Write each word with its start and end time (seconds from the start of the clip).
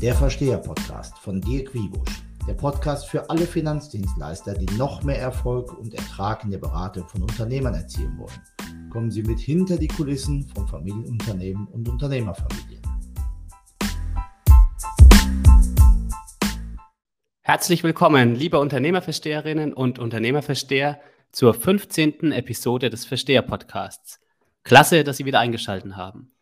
Der 0.00 0.14
Versteher-Podcast 0.14 1.18
von 1.18 1.42
Dirk 1.42 1.74
Wiebusch. 1.74 2.22
Der 2.48 2.54
Podcast 2.54 3.06
für 3.06 3.28
alle 3.28 3.46
Finanzdienstleister, 3.46 4.54
die 4.54 4.74
noch 4.78 5.02
mehr 5.02 5.18
Erfolg 5.18 5.78
und 5.78 5.92
Ertrag 5.92 6.42
in 6.42 6.50
der 6.50 6.56
Beratung 6.56 7.06
von 7.06 7.20
Unternehmern 7.20 7.74
erzielen 7.74 8.16
wollen. 8.16 8.88
Kommen 8.88 9.10
Sie 9.10 9.22
mit 9.22 9.38
hinter 9.38 9.76
die 9.76 9.88
Kulissen 9.88 10.48
von 10.54 10.66
Familienunternehmen 10.66 11.66
und 11.66 11.86
Unternehmerfamilien. 11.86 12.80
Herzlich 17.42 17.84
willkommen, 17.84 18.34
liebe 18.34 18.58
Unternehmerversteherinnen 18.58 19.74
und 19.74 19.98
Unternehmerversteher, 19.98 20.98
zur 21.30 21.52
15. 21.52 22.32
Episode 22.32 22.88
des 22.88 23.04
Versteher-Podcasts. 23.04 24.18
Klasse, 24.64 25.04
dass 25.04 25.18
Sie 25.18 25.26
wieder 25.26 25.40
eingeschaltet 25.40 25.94
haben. 25.94 26.32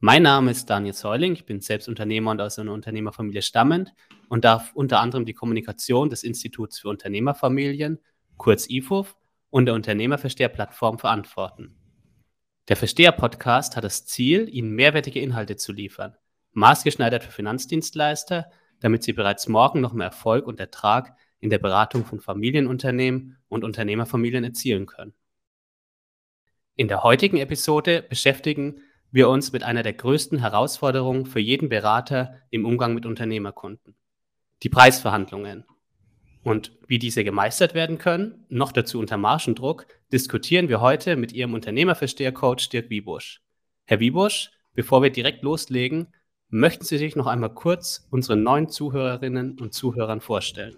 Mein 0.00 0.22
Name 0.22 0.50
ist 0.50 0.68
Daniel 0.68 0.92
Säuling, 0.92 1.32
ich 1.32 1.46
bin 1.46 1.60
selbst 1.60 1.88
Unternehmer 1.88 2.32
und 2.32 2.40
aus 2.40 2.58
einer 2.58 2.72
Unternehmerfamilie 2.72 3.42
stammend 3.42 3.94
und 4.28 4.44
darf 4.44 4.72
unter 4.74 5.00
anderem 5.00 5.24
die 5.24 5.32
Kommunikation 5.32 6.10
des 6.10 6.24
Instituts 6.24 6.78
für 6.78 6.88
Unternehmerfamilien, 6.88 8.00
kurz 8.36 8.68
IFUF, 8.68 9.16
und 9.50 9.66
der 9.66 9.74
Unternehmerversteher-Plattform 9.74 10.98
verantworten. 10.98 11.76
Der 12.68 12.76
Versteher-Podcast 12.76 13.76
hat 13.76 13.84
das 13.84 14.04
Ziel, 14.04 14.48
Ihnen 14.48 14.72
mehrwertige 14.72 15.20
Inhalte 15.20 15.54
zu 15.54 15.72
liefern, 15.72 16.16
maßgeschneidert 16.52 17.22
für 17.22 17.30
Finanzdienstleister, 17.30 18.50
damit 18.80 19.04
Sie 19.04 19.12
bereits 19.12 19.46
morgen 19.46 19.80
noch 19.80 19.92
mehr 19.92 20.06
Erfolg 20.06 20.46
und 20.46 20.58
Ertrag 20.58 21.16
in 21.38 21.50
der 21.50 21.58
Beratung 21.58 22.04
von 22.04 22.20
Familienunternehmen 22.20 23.36
und 23.48 23.62
Unternehmerfamilien 23.62 24.42
erzielen 24.42 24.86
können. 24.86 25.14
In 26.74 26.88
der 26.88 27.04
heutigen 27.04 27.36
Episode 27.36 28.02
beschäftigen 28.02 28.80
wir 29.14 29.28
uns 29.28 29.52
mit 29.52 29.62
einer 29.62 29.84
der 29.84 29.92
größten 29.92 30.40
Herausforderungen 30.40 31.24
für 31.24 31.38
jeden 31.38 31.68
Berater 31.68 32.40
im 32.50 32.66
Umgang 32.66 32.94
mit 32.94 33.06
Unternehmerkunden. 33.06 33.94
Die 34.64 34.68
Preisverhandlungen. 34.68 35.64
Und 36.42 36.76
wie 36.88 36.98
diese 36.98 37.22
gemeistert 37.22 37.74
werden 37.74 37.98
können, 37.98 38.44
noch 38.48 38.72
dazu 38.72 38.98
unter 38.98 39.16
Margendruck, 39.16 39.86
diskutieren 40.12 40.68
wir 40.68 40.80
heute 40.80 41.14
mit 41.14 41.32
Ihrem 41.32 41.54
Unternehmerversteher-Coach 41.54 42.70
Dirk 42.70 42.90
Wiebusch. 42.90 43.40
Herr 43.84 44.00
Wiebusch, 44.00 44.50
bevor 44.74 45.00
wir 45.00 45.10
direkt 45.10 45.44
loslegen, 45.44 46.08
möchten 46.48 46.84
Sie 46.84 46.98
sich 46.98 47.14
noch 47.14 47.28
einmal 47.28 47.54
kurz 47.54 48.08
unseren 48.10 48.42
neuen 48.42 48.68
Zuhörerinnen 48.68 49.60
und 49.60 49.74
Zuhörern 49.74 50.22
vorstellen? 50.22 50.76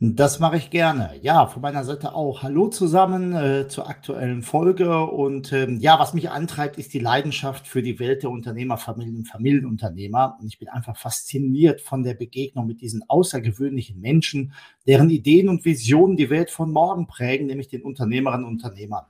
Das 0.00 0.38
mache 0.38 0.56
ich 0.56 0.70
gerne. 0.70 1.12
Ja, 1.22 1.46
von 1.46 1.62
meiner 1.62 1.84
Seite 1.84 2.14
auch. 2.14 2.42
Hallo 2.42 2.68
zusammen 2.68 3.32
äh, 3.32 3.68
zur 3.68 3.88
aktuellen 3.88 4.42
Folge. 4.42 5.00
Und 5.00 5.52
ähm, 5.52 5.78
ja, 5.80 5.98
was 5.98 6.14
mich 6.14 6.30
antreibt, 6.30 6.78
ist 6.78 6.92
die 6.92 6.98
Leidenschaft 6.98 7.66
für 7.66 7.80
die 7.80 7.98
Welt 8.00 8.22
der 8.22 8.30
Unternehmerfamilien 8.30 9.16
und 9.16 9.28
Familienunternehmer. 9.28 10.36
Und 10.40 10.48
ich 10.48 10.58
bin 10.58 10.68
einfach 10.68 10.96
fasziniert 10.96 11.80
von 11.80 12.02
der 12.02 12.14
Begegnung 12.14 12.66
mit 12.66 12.80
diesen 12.80 13.02
außergewöhnlichen 13.08 14.00
Menschen, 14.00 14.52
deren 14.86 15.10
Ideen 15.10 15.48
und 15.48 15.64
Visionen 15.64 16.16
die 16.16 16.28
Welt 16.28 16.50
von 16.50 16.70
morgen 16.70 17.06
prägen, 17.06 17.46
nämlich 17.46 17.68
den 17.68 17.82
Unternehmerinnen 17.82 18.44
und 18.44 18.62
Unternehmern. 18.62 19.04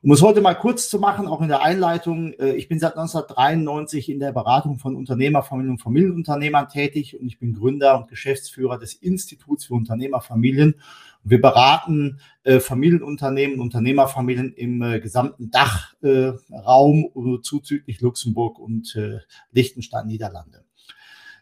Um 0.00 0.12
es 0.12 0.22
heute 0.22 0.40
mal 0.40 0.54
kurz 0.54 0.88
zu 0.88 1.00
machen, 1.00 1.26
auch 1.26 1.42
in 1.42 1.48
der 1.48 1.62
Einleitung, 1.62 2.32
äh, 2.34 2.52
ich 2.52 2.68
bin 2.68 2.78
seit 2.78 2.96
1993 2.96 4.08
in 4.08 4.20
der 4.20 4.30
Beratung 4.30 4.78
von 4.78 4.94
Unternehmerfamilien 4.94 5.72
und 5.72 5.82
Familienunternehmern 5.82 6.68
tätig 6.68 7.18
und 7.18 7.26
ich 7.26 7.40
bin 7.40 7.52
Gründer 7.54 7.98
und 7.98 8.08
Geschäftsführer 8.08 8.78
des 8.78 8.94
Instituts 8.94 9.64
für 9.64 9.74
Unternehmerfamilien. 9.74 10.76
Wir 11.24 11.40
beraten 11.40 12.20
äh, 12.44 12.60
Familienunternehmen, 12.60 13.58
Unternehmerfamilien 13.58 14.52
im 14.52 14.82
äh, 14.82 15.00
gesamten 15.00 15.50
Dachraum, 15.50 17.40
zuzüglich 17.42 18.00
Luxemburg 18.00 18.60
und 18.60 18.96
Liechtenstein, 19.50 20.06
Niederlande. 20.06 20.64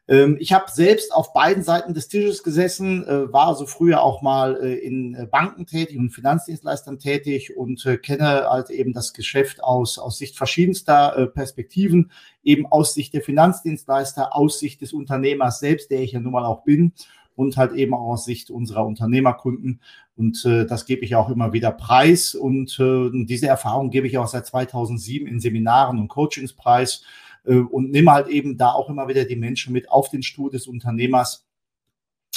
Ähm, 0.08 0.36
ich 0.38 0.52
habe 0.52 0.70
selbst 0.70 1.12
auf 1.12 1.32
beiden 1.32 1.62
Seiten 1.62 1.94
des 1.94 2.08
Tisches 2.08 2.42
gesessen, 2.42 3.06
äh, 3.06 3.32
war 3.32 3.48
also 3.48 3.66
früher 3.66 4.03
auch 4.03 4.22
mal 4.22 4.56
äh, 4.62 4.75
in 4.75 5.14
äh, 5.14 5.26
Banken 5.26 5.66
tätig 5.66 5.98
und 5.98 6.10
Finanzdienstleistern 6.10 6.98
tätig 6.98 7.56
und 7.56 7.86
kenne 8.03 8.48
halt 8.48 8.70
eben 8.70 8.92
das 8.92 9.12
Geschäft 9.12 9.62
aus, 9.62 9.98
aus 9.98 10.19
Sicht 10.19 10.36
verschiedenster 10.36 11.31
Perspektiven, 11.34 12.10
eben 12.42 12.66
aus 12.66 12.94
Sicht 12.94 13.14
der 13.14 13.22
Finanzdienstleister, 13.22 14.34
aus 14.34 14.60
Sicht 14.60 14.81
des 14.81 14.92
Unternehmers 14.92 15.58
selbst, 15.58 15.91
der 15.91 16.00
ich 16.00 16.12
ja 16.12 16.20
nun 16.20 16.32
mal 16.32 16.44
auch 16.44 16.62
bin 16.64 16.92
und 17.36 17.56
halt 17.56 17.72
eben 17.72 17.94
auch 17.94 18.12
aus 18.12 18.25
Sicht 18.25 18.50
unserer 18.50 18.86
Unternehmerkunden. 18.86 19.81
Und 20.16 20.44
äh, 20.47 20.66
das 20.66 20.86
gebe 20.86 21.04
ich 21.04 21.14
auch 21.14 21.28
immer 21.28 21.52
wieder 21.52 21.70
preis. 21.70 22.34
Und 22.34 22.78
äh, 22.81 23.10
diese 23.26 23.47
Erfahrung 23.47 23.91
gebe 23.91 24.06
ich 24.06 24.19
auch 24.19 24.26
seit 24.26 24.47
2007 24.47 25.28
in 25.28 25.41
Seminaren 25.41 25.98
und 25.98 26.08
Coachings 26.08 26.54
preis. 26.54 27.02
Äh, 27.46 27.58
und 27.58 27.90
nehme 27.90 28.12
halt 28.12 28.28
eben 28.28 28.56
da 28.56 28.72
auch 28.72 28.88
immer 28.88 29.08
wieder 29.08 29.24
die 29.24 29.36
Menschen 29.36 29.72
mit 29.72 29.90
auf 29.90 30.10
den 30.10 30.22
Stuhl 30.22 30.50
des 30.50 30.66
Unternehmers, 30.66 31.46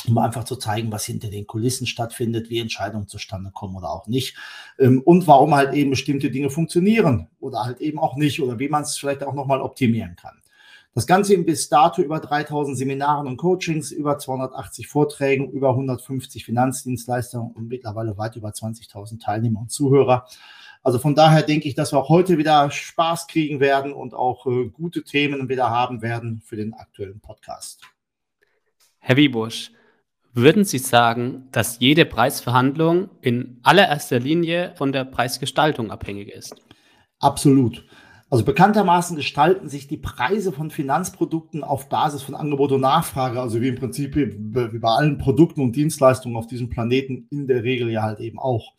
um 0.08 0.18
einfach 0.18 0.46
zu 0.46 0.56
zeigen, 0.56 0.92
was 0.92 1.06
hinter 1.06 1.30
den 1.30 1.48
Kulissen 1.48 1.86
stattfindet, 1.86 2.50
wie 2.50 2.60
Entscheidungen 2.60 3.08
zustande 3.08 3.52
kommen 3.52 3.76
oder 3.76 3.92
auch 3.92 4.08
nicht 4.08 4.38
ähm, 4.80 5.02
und 5.02 5.28
warum 5.28 5.54
halt 5.56 5.74
eben 5.74 5.90
bestimmte 5.90 6.32
Dinge 6.32 6.50
funktionieren 6.50 7.28
oder 7.40 7.66
halt 7.66 7.82
eben 7.82 8.00
auch 8.00 8.16
nicht 8.16 8.42
oder 8.42 8.60
wie 8.60 8.70
man 8.70 8.84
es 8.84 8.98
vielleicht 8.98 9.24
auch 9.24 9.34
nochmal 9.34 9.62
optimieren 9.62 10.16
kann. 10.16 10.40
Das 10.96 11.06
Ganze 11.06 11.38
bis 11.38 11.70
dato 11.70 12.02
über 12.02 12.20
3000 12.20 12.76
Seminaren 12.78 13.28
und 13.28 13.38
Coachings, 13.38 13.92
über 13.92 14.18
280 14.18 14.88
Vorträgen, 14.88 15.52
über 15.52 15.70
150 15.70 16.44
Finanzdienstleistungen 16.44 17.52
und 17.52 17.68
mittlerweile 17.68 18.18
weit 18.18 18.36
über 18.36 18.50
20.000 18.50 19.22
Teilnehmer 19.22 19.60
und 19.62 19.72
Zuhörer. 19.72 20.28
Also 20.82 21.00
von 21.00 21.16
daher 21.16 21.44
denke 21.44 21.68
ich, 21.68 21.76
dass 21.76 21.92
wir 21.92 22.00
auch 22.00 22.10
heute 22.10 22.38
wieder 22.38 22.72
Spaß 22.72 23.28
kriegen 23.28 23.60
werden 23.60 23.94
und 23.94 24.14
auch 24.14 24.46
äh, 24.48 24.70
gute 24.70 25.04
Themen 25.04 25.50
wieder 25.50 25.70
haben 25.70 26.02
werden 26.02 26.42
für 26.46 26.56
den 26.56 26.74
aktuellen 26.74 27.20
Podcast. 27.20 27.82
Herr 29.00 29.18
Wiebusch, 29.18 29.72
würden 30.34 30.64
Sie 30.64 30.78
sagen, 30.78 31.48
dass 31.52 31.80
jede 31.80 32.06
Preisverhandlung 32.06 33.10
in 33.22 33.60
allererster 33.64 34.20
Linie 34.20 34.74
von 34.78 34.92
der 34.92 35.04
Preisgestaltung 35.04 35.92
abhängig 35.92 36.30
ist? 36.30 36.56
Absolut. 37.20 37.84
Also 38.30 38.46
bekanntermaßen 38.46 39.16
gestalten 39.16 39.70
sich 39.70 39.88
die 39.88 39.98
Preise 39.98 40.52
von 40.52 40.70
Finanzprodukten 40.70 41.64
auf 41.64 41.90
Basis 41.90 42.22
von 42.22 42.36
Angebot 42.36 42.72
und 42.72 42.82
Nachfrage, 42.82 43.42
also 43.42 43.60
wie 43.60 43.70
im 43.70 43.76
Prinzip 43.76 44.16
wie 44.16 44.28
bei 44.80 44.90
allen 44.90 45.18
Produkten 45.18 45.62
und 45.62 45.76
Dienstleistungen 45.76 46.38
auf 46.38 46.46
diesem 46.46 46.70
Planeten 46.70 47.28
in 47.32 47.48
der 47.48 47.64
Regel 47.64 47.90
ja 47.90 48.04
halt 48.04 48.20
eben 48.20 48.38
auch. 48.38 48.74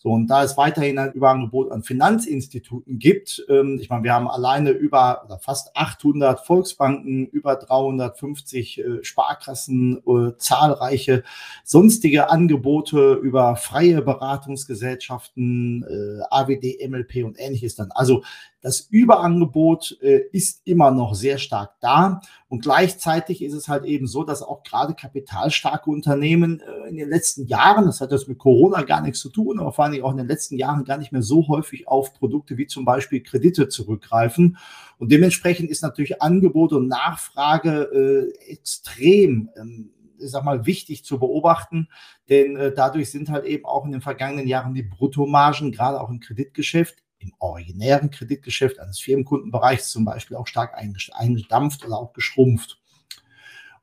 So, 0.00 0.10
und 0.10 0.28
da 0.28 0.44
es 0.44 0.56
weiterhin 0.56 0.96
ein 0.98 1.12
Überangebot 1.12 1.72
an 1.72 1.82
Finanzinstituten 1.82 3.00
gibt, 3.00 3.44
ähm, 3.48 3.78
ich 3.80 3.90
meine, 3.90 4.04
wir 4.04 4.14
haben 4.14 4.28
alleine 4.28 4.70
über 4.70 5.24
oder 5.24 5.40
fast 5.40 5.76
800 5.76 6.46
Volksbanken, 6.46 7.26
über 7.26 7.56
350 7.56 8.78
äh, 8.78 9.04
Sparkassen, 9.04 9.98
äh, 10.06 10.36
zahlreiche 10.38 11.24
sonstige 11.64 12.30
Angebote 12.30 13.14
über 13.14 13.56
freie 13.56 14.00
Beratungsgesellschaften, 14.00 15.82
äh, 15.82 16.22
AWD, 16.30 16.78
MLP 16.88 17.24
und 17.24 17.36
ähnliches 17.40 17.74
dann. 17.74 17.90
Also 17.90 18.22
das 18.60 18.80
Überangebot 18.80 19.98
äh, 20.02 20.22
ist 20.32 20.62
immer 20.64 20.90
noch 20.90 21.14
sehr 21.14 21.38
stark 21.38 21.74
da 21.80 22.20
und 22.48 22.62
gleichzeitig 22.62 23.42
ist 23.42 23.52
es 23.52 23.68
halt 23.68 23.84
eben 23.84 24.06
so, 24.06 24.24
dass 24.24 24.42
auch 24.42 24.62
gerade 24.62 24.94
kapitalstarke 24.94 25.90
Unternehmen 25.90 26.60
äh, 26.60 26.88
in 26.88 26.96
den 26.96 27.08
letzten 27.08 27.46
Jahren, 27.46 27.86
das 27.86 28.00
hat 28.00 28.10
jetzt 28.10 28.28
mit 28.28 28.38
Corona 28.38 28.82
gar 28.82 29.00
nichts 29.00 29.20
zu 29.20 29.30
tun, 29.30 29.60
aber 29.60 29.72
vor 29.72 29.84
allem 29.84 30.02
auch 30.02 30.10
in 30.10 30.16
den 30.16 30.26
letzten 30.26 30.56
Jahren 30.56 30.84
gar 30.84 30.98
nicht 30.98 31.12
mehr 31.12 31.22
so 31.22 31.46
häufig 31.46 31.86
auf 31.86 32.14
Produkte 32.14 32.56
wie 32.56 32.66
zum 32.66 32.84
Beispiel 32.84 33.22
Kredite 33.22 33.68
zurückgreifen. 33.68 34.56
Und 34.98 35.12
dementsprechend 35.12 35.70
ist 35.70 35.82
natürlich 35.82 36.20
Angebot 36.20 36.72
und 36.72 36.88
Nachfrage 36.88 38.32
äh, 38.44 38.50
extrem 38.50 39.50
ähm, 39.56 39.90
ich 40.20 40.30
sag 40.30 40.44
mal, 40.44 40.66
wichtig 40.66 41.04
zu 41.04 41.20
beobachten, 41.20 41.88
denn 42.28 42.56
äh, 42.56 42.72
dadurch 42.74 43.10
sind 43.10 43.30
halt 43.30 43.44
eben 43.44 43.64
auch 43.64 43.84
in 43.84 43.92
den 43.92 44.00
vergangenen 44.00 44.48
Jahren 44.48 44.74
die 44.74 44.82
Bruttomargen, 44.82 45.70
gerade 45.70 46.00
auch 46.00 46.10
im 46.10 46.18
Kreditgeschäft, 46.18 47.04
im 47.18 47.32
originären 47.38 48.10
Kreditgeschäft 48.10 48.78
eines 48.78 48.98
Firmenkundenbereichs 49.00 49.90
zum 49.90 50.04
Beispiel 50.04 50.36
auch 50.36 50.46
stark 50.46 50.74
eingedampft 50.76 51.84
oder 51.84 51.98
auch 51.98 52.12
geschrumpft. 52.12 52.78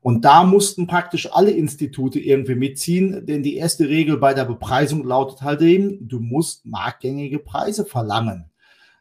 Und 0.01 0.24
da 0.24 0.44
mussten 0.44 0.86
praktisch 0.86 1.33
alle 1.33 1.50
Institute 1.50 2.19
irgendwie 2.19 2.54
mitziehen, 2.54 3.25
denn 3.25 3.42
die 3.42 3.56
erste 3.56 3.89
Regel 3.89 4.18
bei 4.18 4.36
der 4.36 4.45
Bepreisung 4.45 5.04
lautet 5.04 5.42
halt 5.42 5.62
eben, 5.62 6.07
du 6.07 6.19
musst 6.19 6.65
marktgängige 6.65 7.39
Preise 7.39 7.86
verlangen. 7.86 8.51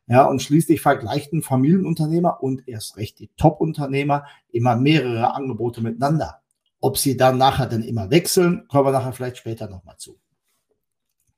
Ja, 0.06 0.24
und 0.24 0.40
schließlich 0.40 0.80
vergleichen 0.80 1.42
Familienunternehmer 1.42 2.42
und 2.42 2.68
erst 2.68 2.96
recht 2.96 3.18
die 3.18 3.30
Top-Unternehmer 3.36 4.26
immer 4.50 4.76
mehrere 4.76 5.34
Angebote 5.34 5.82
miteinander. 5.82 6.40
Ob 6.80 6.98
sie 6.98 7.16
dann 7.16 7.38
nachher 7.38 7.66
dann 7.66 7.82
immer 7.82 8.10
wechseln, 8.10 8.66
kommen 8.68 8.86
wir 8.86 8.92
nachher 8.92 9.12
vielleicht 9.12 9.38
später 9.38 9.68
nochmal 9.68 9.96
zu. 9.96 10.18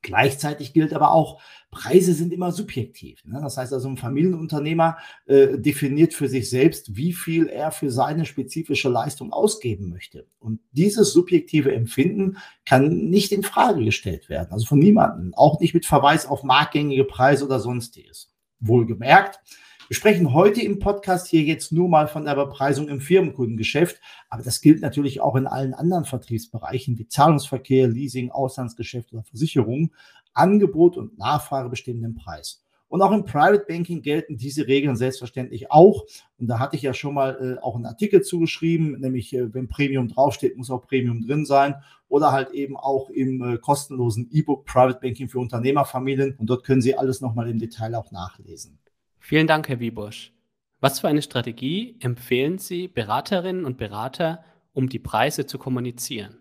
Gleichzeitig 0.07 0.73
gilt 0.73 0.95
aber 0.95 1.11
auch, 1.11 1.43
Preise 1.73 2.15
sind 2.15 2.33
immer 2.33 2.53
subjektiv. 2.53 3.25
Ne? 3.25 3.41
Das 3.43 3.57
heißt 3.57 3.73
also, 3.73 3.89
ein 3.89 3.97
Familienunternehmer 3.97 4.99
äh, 5.27 5.59
definiert 5.59 6.15
für 6.15 6.29
sich 6.29 6.49
selbst, 6.49 6.95
wie 6.95 7.13
viel 7.13 7.49
er 7.49 7.73
für 7.73 7.91
seine 7.91 8.25
spezifische 8.25 8.89
Leistung 8.89 9.33
ausgeben 9.33 9.89
möchte. 9.89 10.29
Und 10.39 10.61
dieses 10.71 11.13
subjektive 11.13 11.75
Empfinden 11.75 12.37
kann 12.65 13.09
nicht 13.11 13.33
in 13.33 13.43
Frage 13.43 13.85
gestellt 13.85 14.29
werden. 14.29 14.53
Also 14.53 14.65
von 14.65 14.79
niemandem. 14.79 15.35
Auch 15.35 15.59
nicht 15.59 15.75
mit 15.75 15.87
Verweis 15.87 16.25
auf 16.25 16.45
marktgängige 16.45 17.03
Preise 17.03 17.45
oder 17.45 17.59
sonstiges. 17.59 18.33
Wohlgemerkt, 18.61 19.41
Wir 19.89 19.95
sprechen 19.95 20.35
heute 20.35 20.63
im 20.63 20.81
Podcast 20.81 21.29
hier 21.29 21.43
jetzt 21.43 21.71
nur 21.71 21.89
mal 21.89 22.09
von 22.09 22.25
der 22.25 22.35
Bepreisung 22.35 22.89
im 22.89 23.01
Firmenkundengeschäft, 23.01 24.01
aber 24.29 24.43
das 24.43 24.61
gilt 24.61 24.81
natürlich 24.81 25.21
auch 25.21 25.37
in 25.37 25.47
allen 25.47 25.75
anderen 25.75 26.05
Vertriebsbereichen 26.05 26.99
wie 26.99 27.07
Zahlungsverkehr, 27.07 27.87
Leasing, 27.87 28.33
Auslandsgeschäft 28.33 29.13
oder 29.13 29.23
Versicherung. 29.23 29.93
Angebot 30.35 30.97
und 30.97 31.17
Nachfrage 31.19 31.69
bestimmen 31.69 32.03
den 32.03 32.17
Preis. 32.17 32.65
Und 32.89 33.01
auch 33.01 33.13
im 33.13 33.25
Private 33.25 33.65
Banking 33.69 34.03
gelten 34.03 34.37
diese 34.37 34.67
Regeln 34.67 34.97
selbstverständlich 34.97 35.71
auch. 35.71 36.05
Und 36.37 36.49
da 36.49 36.59
hatte 36.59 36.75
ich 36.75 36.83
ja 36.83 36.93
schon 36.93 37.15
mal 37.15 37.57
äh, 37.59 37.63
auch 37.63 37.77
einen 37.77 37.87
Artikel 37.87 38.23
zugeschrieben, 38.23 38.99
nämlich 39.01 39.33
äh, 39.35 39.55
wenn 39.55 39.69
Premium 39.69 40.09
draufsteht, 40.09 40.57
muss 40.57 40.71
auch 40.71 40.85
Premium 40.85 41.25
drin 41.25 41.47
sein. 41.47 41.77
Oder 42.09 42.33
halt 42.33 42.51
eben 42.51 42.77
auch 42.77 43.09
im 43.11 43.41
äh, 43.55 43.59
kostenlosen 43.59 44.29
E-Book 44.33 44.65
Private 44.65 44.99
Banking 45.01 45.29
für 45.29 45.39
Unternehmerfamilien. 45.39 46.35
Und 46.39 46.51
dort 46.51 46.65
können 46.65 46.83
Sie 46.83 46.97
alles 46.97 47.21
nochmal 47.21 47.49
im 47.49 47.61
Detail 47.61 47.95
auch 47.95 48.11
nachlesen. 48.11 48.81
Vielen 49.29 49.49
Dank, 49.49 49.69
Herr 49.69 49.81
Wiebusch. 49.81 50.33
Was 50.79 51.01
für 51.01 51.09
eine 51.09 51.21
Strategie 51.21 51.97
empfehlen 51.99 52.59
Sie 52.59 52.87
Beraterinnen 52.87 53.65
und 53.65 53.77
Berater, 53.77 54.45
um 54.73 54.89
die 54.89 55.01
Preise 55.01 55.47
zu 55.47 55.59
kommunizieren? 55.59 56.39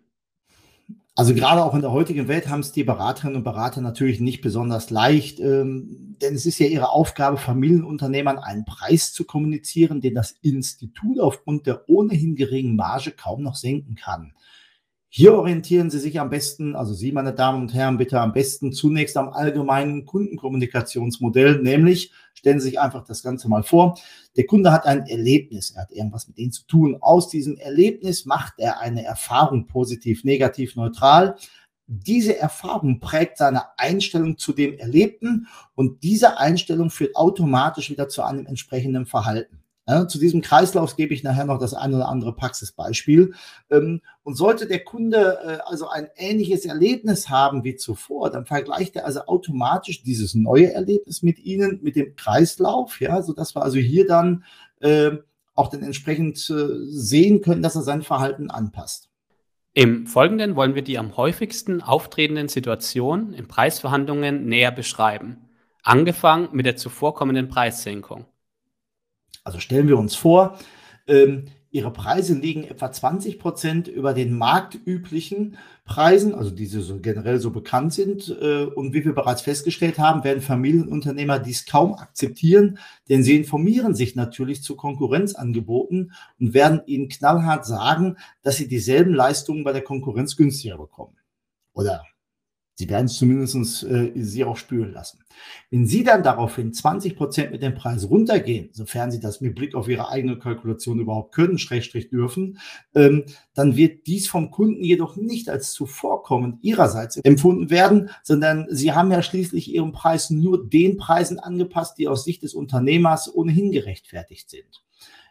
Also 1.15 1.33
gerade 1.33 1.63
auch 1.63 1.73
in 1.73 1.81
der 1.81 1.91
heutigen 1.91 2.27
Welt 2.27 2.47
haben 2.47 2.59
es 2.59 2.73
die 2.73 2.83
Beraterinnen 2.83 3.37
und 3.37 3.43
Berater 3.43 3.81
natürlich 3.81 4.19
nicht 4.19 4.41
besonders 4.41 4.91
leicht, 4.91 5.39
ähm, 5.39 6.15
denn 6.21 6.35
es 6.35 6.45
ist 6.45 6.59
ja 6.59 6.67
ihre 6.67 6.91
Aufgabe, 6.91 7.37
Familienunternehmern 7.37 8.37
einen 8.37 8.65
Preis 8.65 9.13
zu 9.13 9.25
kommunizieren, 9.25 9.99
den 9.99 10.13
das 10.13 10.33
Institut 10.43 11.19
aufgrund 11.19 11.65
der 11.65 11.89
ohnehin 11.89 12.35
geringen 12.35 12.75
Marge 12.75 13.09
kaum 13.09 13.41
noch 13.41 13.55
senken 13.55 13.95
kann. 13.95 14.35
Hier 15.17 15.33
orientieren 15.33 15.89
Sie 15.89 16.00
sich 16.00 16.19
am 16.19 16.29
besten, 16.29 16.75
also 16.75 16.94
Sie, 16.94 17.13
meine 17.13 17.33
Damen 17.33 17.62
und 17.62 17.73
Herren, 17.73 17.95
bitte 17.95 18.19
am 18.19 18.33
besten 18.33 18.73
zunächst 18.73 19.15
am 19.15 19.29
allgemeinen 19.29 20.03
Kundenkommunikationsmodell, 20.03 21.62
nämlich 21.62 22.12
stellen 22.33 22.59
Sie 22.59 22.67
sich 22.67 22.81
einfach 22.81 23.06
das 23.06 23.23
Ganze 23.23 23.47
mal 23.47 23.63
vor. 23.63 23.97
Der 24.35 24.45
Kunde 24.45 24.73
hat 24.73 24.85
ein 24.85 25.07
Erlebnis, 25.07 25.71
er 25.71 25.83
hat 25.83 25.94
irgendwas 25.94 26.27
mit 26.27 26.38
Ihnen 26.38 26.51
zu 26.51 26.67
tun. 26.67 26.97
Aus 27.00 27.29
diesem 27.29 27.56
Erlebnis 27.56 28.25
macht 28.25 28.56
er 28.57 28.81
eine 28.81 29.06
Erfahrung 29.06 29.67
positiv, 29.67 30.25
negativ, 30.25 30.75
neutral. 30.75 31.38
Diese 31.88 32.38
Erfahrung 32.38 33.00
prägt 33.00 33.38
seine 33.38 33.61
Einstellung 33.79 34.38
zu 34.38 34.51
dem 34.51 34.77
Erlebten 34.77 35.47
und 35.75 36.03
diese 36.03 36.39
Einstellung 36.39 36.89
führt 36.89 37.15
automatisch 37.15 37.89
wieder 37.89 38.09
zu 38.09 38.21
einem 38.21 38.47
entsprechenden 38.47 39.06
Verhalten. 39.06 39.61
Ja, 39.87 40.07
zu 40.07 40.17
diesem 40.17 40.41
Kreislauf 40.41 40.95
gebe 40.95 41.13
ich 41.13 41.21
nachher 41.21 41.45
noch 41.45 41.59
das 41.59 41.75
ein 41.75 41.93
oder 41.93 42.09
andere 42.09 42.35
Praxisbeispiel. 42.35 43.33
Ähm, 43.69 44.01
und 44.23 44.35
sollte 44.35 44.65
der 44.65 44.83
Kunde 44.83 45.37
äh, 45.43 45.57
also 45.63 45.87
ein 45.87 46.07
ähnliches 46.15 46.65
Erlebnis 46.65 47.29
haben 47.29 47.63
wie 47.63 47.75
zuvor, 47.75 48.31
dann 48.31 48.47
vergleicht 48.47 48.95
er 48.95 49.05
also 49.05 49.21
automatisch 49.27 50.01
dieses 50.01 50.33
neue 50.33 50.73
Erlebnis 50.73 51.21
mit 51.21 51.37
Ihnen, 51.37 51.81
mit 51.83 51.95
dem 51.95 52.15
Kreislauf, 52.15 52.99
ja, 52.99 53.21
sodass 53.21 53.55
wir 53.55 53.61
also 53.61 53.77
hier 53.77 54.07
dann 54.07 54.43
äh, 54.79 55.11
auch 55.53 55.69
dann 55.69 55.83
entsprechend 55.83 56.49
äh, 56.49 56.67
sehen 56.87 57.41
können, 57.41 57.61
dass 57.61 57.75
er 57.75 57.83
sein 57.83 58.01
Verhalten 58.01 58.49
anpasst. 58.49 59.09
Im 59.73 60.07
Folgenden 60.07 60.55
wollen 60.55 60.73
wir 60.73 60.83
die 60.83 60.97
am 60.97 61.15
häufigsten 61.15 61.81
auftretenden 61.81 62.47
Situationen 62.47 63.33
in 63.33 63.47
Preisverhandlungen 63.47 64.47
näher 64.47 64.71
beschreiben, 64.71 65.49
angefangen 65.83 66.49
mit 66.53 66.65
der 66.65 66.77
zuvorkommenden 66.77 67.49
Preissenkung. 67.49 68.25
Also 69.45 69.59
stellen 69.59 69.88
wir 69.88 69.97
uns 69.97 70.15
vor, 70.15 70.57
ähm, 71.07 71.45
ihre 71.69 71.92
Preise 71.92 72.33
liegen 72.33 72.63
etwa 72.63 72.92
20 72.92 73.38
Prozent 73.38 73.88
über 73.88 74.13
den 74.13 74.36
marktüblichen 74.36 75.57
Preisen, 75.83 76.33
also 76.33 76.50
die 76.50 76.65
so 76.65 77.00
generell 77.00 77.39
so 77.39 77.51
bekannt 77.51 77.94
sind. 77.94 78.36
Äh, 78.42 78.63
und 78.63 78.94
wie 78.94 79.06
wir 79.06 79.13
bereits 79.13 79.42
festgestellt 79.42 80.00
haben, 80.00 80.24
werden 80.24 80.42
Familienunternehmer 80.42 81.38
dies 81.38 81.65
kaum 81.65 81.94
akzeptieren, 81.94 82.80
denn 83.07 83.24
sie 83.24 83.36
informieren 83.36 83.94
sich 83.94 84.15
natürlich 84.15 84.63
zu 84.63 84.75
Konkurrenzangeboten 84.75 86.13
und 86.39 86.53
werden 86.56 86.81
ihnen 86.88 87.07
knallhart 87.07 87.65
sagen, 87.65 88.18
dass 88.42 88.56
sie 88.56 88.68
dieselben 88.68 89.13
Leistungen 89.13 89.63
bei 89.63 89.74
der 89.74 89.83
Konkurrenz 89.83 90.36
günstiger 90.38 90.77
bekommen. 90.77 91.18
Oder 91.74 92.03
Sie 92.77 92.89
werden 92.89 93.06
es 93.06 93.13
zumindest 93.13 93.83
äh, 93.83 94.12
Sie 94.16 94.44
auch 94.44 94.57
spüren 94.57 94.92
lassen. 94.92 95.19
Wenn 95.72 95.88
Sie 95.88 96.04
dann 96.04 96.24
daraufhin 96.24 96.74
20 96.74 97.16
Prozent 97.16 97.51
mit 97.51 97.63
dem 97.63 97.74
Preis 97.74 98.10
runtergehen, 98.10 98.69
sofern 98.74 99.12
Sie 99.12 99.22
das 99.22 99.39
mit 99.39 99.56
Blick 99.56 99.75
auf 99.75 99.88
Ihre 99.88 100.10
eigene 100.10 100.38
Kalkulation 100.38 101.00
überhaupt 101.00 101.33
können, 101.33 101.57
Schrägstrich 101.57 102.10
dürfen, 102.10 102.60
ähm, 102.94 103.24
dann 103.54 103.77
wird 103.77 104.07
dies 104.07 104.27
vom 104.27 104.51
Kunden 104.51 104.83
jedoch 104.83 105.16
nicht 105.16 105.50
als 105.50 105.72
zuvorkommend 105.72 106.62
Ihrerseits 106.63 107.16
empfunden 107.18 107.69
werden, 107.69 108.10
sondern 108.24 108.68
Sie 108.69 108.92
haben 108.92 109.10
ja 109.10 109.21
schließlich 109.21 109.74
Ihren 109.74 109.94
Preis 109.94 110.30
nur 110.30 110.69
den 110.69 110.98
Preisen 110.98 111.39
angepasst, 111.39 111.98
die 111.98 112.10
aus 112.10 112.25
Sicht 112.25 112.44
des 112.44 112.54
Unternehmers 112.54 113.33
ohnehin 113.33 113.71
gerechtfertigt 113.71 114.50
sind. 114.50 114.83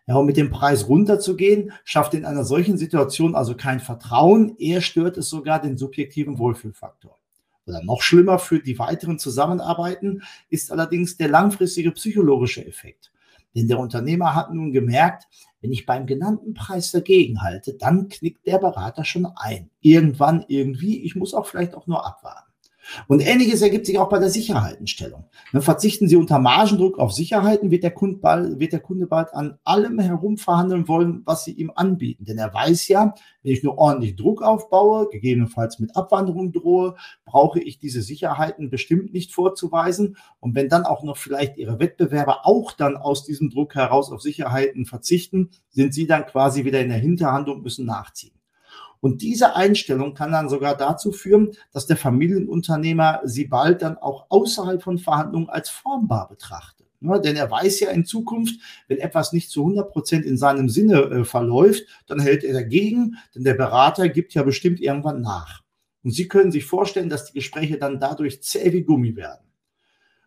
Ja, 0.06 0.16
und 0.16 0.26
mit 0.26 0.38
dem 0.38 0.50
Preis 0.50 0.88
runterzugehen, 0.88 1.72
schafft 1.84 2.14
in 2.14 2.24
einer 2.24 2.44
solchen 2.44 2.78
Situation 2.78 3.34
also 3.34 3.54
kein 3.54 3.80
Vertrauen, 3.80 4.56
eher 4.58 4.80
stört 4.80 5.18
es 5.18 5.28
sogar 5.28 5.60
den 5.60 5.78
subjektiven 5.78 6.38
Wohlfühlfaktor. 6.38 7.18
Oder 7.66 7.82
noch 7.82 8.02
schlimmer 8.02 8.38
für 8.38 8.60
die 8.60 8.78
weiteren 8.78 9.18
Zusammenarbeiten 9.18 10.22
ist 10.50 10.70
allerdings 10.70 11.16
der 11.16 11.28
langfristige 11.28 11.92
psychologische 11.92 12.66
Effekt. 12.66 13.12
Denn 13.54 13.68
der 13.68 13.78
Unternehmer 13.78 14.34
hat 14.34 14.52
nun 14.52 14.72
gemerkt, 14.72 15.28
wenn 15.60 15.72
ich 15.72 15.86
beim 15.86 16.06
genannten 16.06 16.54
Preis 16.54 16.90
dagegen 16.90 17.40
halte, 17.42 17.74
dann 17.74 18.08
knickt 18.08 18.46
der 18.46 18.58
Berater 18.58 19.04
schon 19.04 19.26
ein. 19.36 19.70
Irgendwann, 19.80 20.44
irgendwie, 20.48 21.02
ich 21.02 21.14
muss 21.14 21.32
auch 21.32 21.46
vielleicht 21.46 21.74
auch 21.74 21.86
nur 21.86 22.04
abwarten. 22.04 22.53
Und 23.08 23.20
ähnliches 23.20 23.62
ergibt 23.62 23.86
sich 23.86 23.98
auch 23.98 24.08
bei 24.08 24.18
der 24.18 24.30
Sicherheitenstellung. 24.30 25.24
Verzichten 25.52 26.08
Sie 26.08 26.16
unter 26.16 26.38
Margendruck 26.38 26.98
auf 26.98 27.12
Sicherheiten, 27.12 27.70
wird 27.70 27.82
der, 27.82 27.90
Kunde 27.90 28.18
bald, 28.18 28.60
wird 28.60 28.72
der 28.72 28.80
Kunde 28.80 29.06
bald 29.06 29.32
an 29.34 29.58
allem 29.64 29.98
herumverhandeln 29.98 30.88
wollen, 30.88 31.22
was 31.24 31.44
Sie 31.44 31.52
ihm 31.52 31.72
anbieten. 31.74 32.24
Denn 32.24 32.38
er 32.38 32.52
weiß 32.52 32.88
ja, 32.88 33.14
wenn 33.42 33.52
ich 33.52 33.62
nur 33.62 33.78
ordentlich 33.78 34.16
Druck 34.16 34.42
aufbaue, 34.42 35.08
gegebenenfalls 35.08 35.78
mit 35.78 35.96
Abwanderung 35.96 36.52
drohe, 36.52 36.94
brauche 37.24 37.60
ich 37.60 37.78
diese 37.78 38.02
Sicherheiten 38.02 38.70
bestimmt 38.70 39.12
nicht 39.12 39.32
vorzuweisen. 39.32 40.16
Und 40.40 40.54
wenn 40.54 40.68
dann 40.68 40.84
auch 40.84 41.02
noch 41.02 41.16
vielleicht 41.16 41.56
Ihre 41.56 41.78
Wettbewerber 41.78 42.46
auch 42.46 42.72
dann 42.72 42.96
aus 42.96 43.24
diesem 43.24 43.50
Druck 43.50 43.74
heraus 43.74 44.10
auf 44.10 44.22
Sicherheiten 44.22 44.86
verzichten, 44.86 45.50
sind 45.70 45.94
Sie 45.94 46.06
dann 46.06 46.26
quasi 46.26 46.64
wieder 46.64 46.80
in 46.80 46.88
der 46.88 46.98
Hinterhand 46.98 47.48
und 47.48 47.62
müssen 47.62 47.86
nachziehen. 47.86 48.33
Und 49.04 49.20
diese 49.20 49.54
Einstellung 49.54 50.14
kann 50.14 50.32
dann 50.32 50.48
sogar 50.48 50.78
dazu 50.78 51.12
führen, 51.12 51.50
dass 51.72 51.84
der 51.84 51.98
Familienunternehmer 51.98 53.20
sie 53.24 53.44
bald 53.44 53.82
dann 53.82 53.98
auch 53.98 54.24
außerhalb 54.30 54.82
von 54.82 54.96
Verhandlungen 54.96 55.50
als 55.50 55.68
formbar 55.68 56.26
betrachtet. 56.26 56.86
Ja, 57.02 57.18
denn 57.18 57.36
er 57.36 57.50
weiß 57.50 57.80
ja 57.80 57.90
in 57.90 58.06
Zukunft, 58.06 58.58
wenn 58.88 58.96
etwas 58.96 59.34
nicht 59.34 59.50
zu 59.50 59.60
100 59.60 59.92
Prozent 59.92 60.24
in 60.24 60.38
seinem 60.38 60.70
Sinne 60.70 61.02
äh, 61.02 61.24
verläuft, 61.26 61.82
dann 62.06 62.18
hält 62.18 62.44
er 62.44 62.54
dagegen, 62.54 63.18
denn 63.34 63.44
der 63.44 63.52
Berater 63.52 64.08
gibt 64.08 64.32
ja 64.32 64.42
bestimmt 64.42 64.80
irgendwann 64.80 65.20
nach. 65.20 65.60
Und 66.02 66.12
Sie 66.12 66.26
können 66.26 66.50
sich 66.50 66.64
vorstellen, 66.64 67.10
dass 67.10 67.26
die 67.26 67.34
Gespräche 67.34 67.76
dann 67.76 68.00
dadurch 68.00 68.42
zäh 68.42 68.72
wie 68.72 68.84
Gummi 68.84 69.16
werden. 69.16 69.44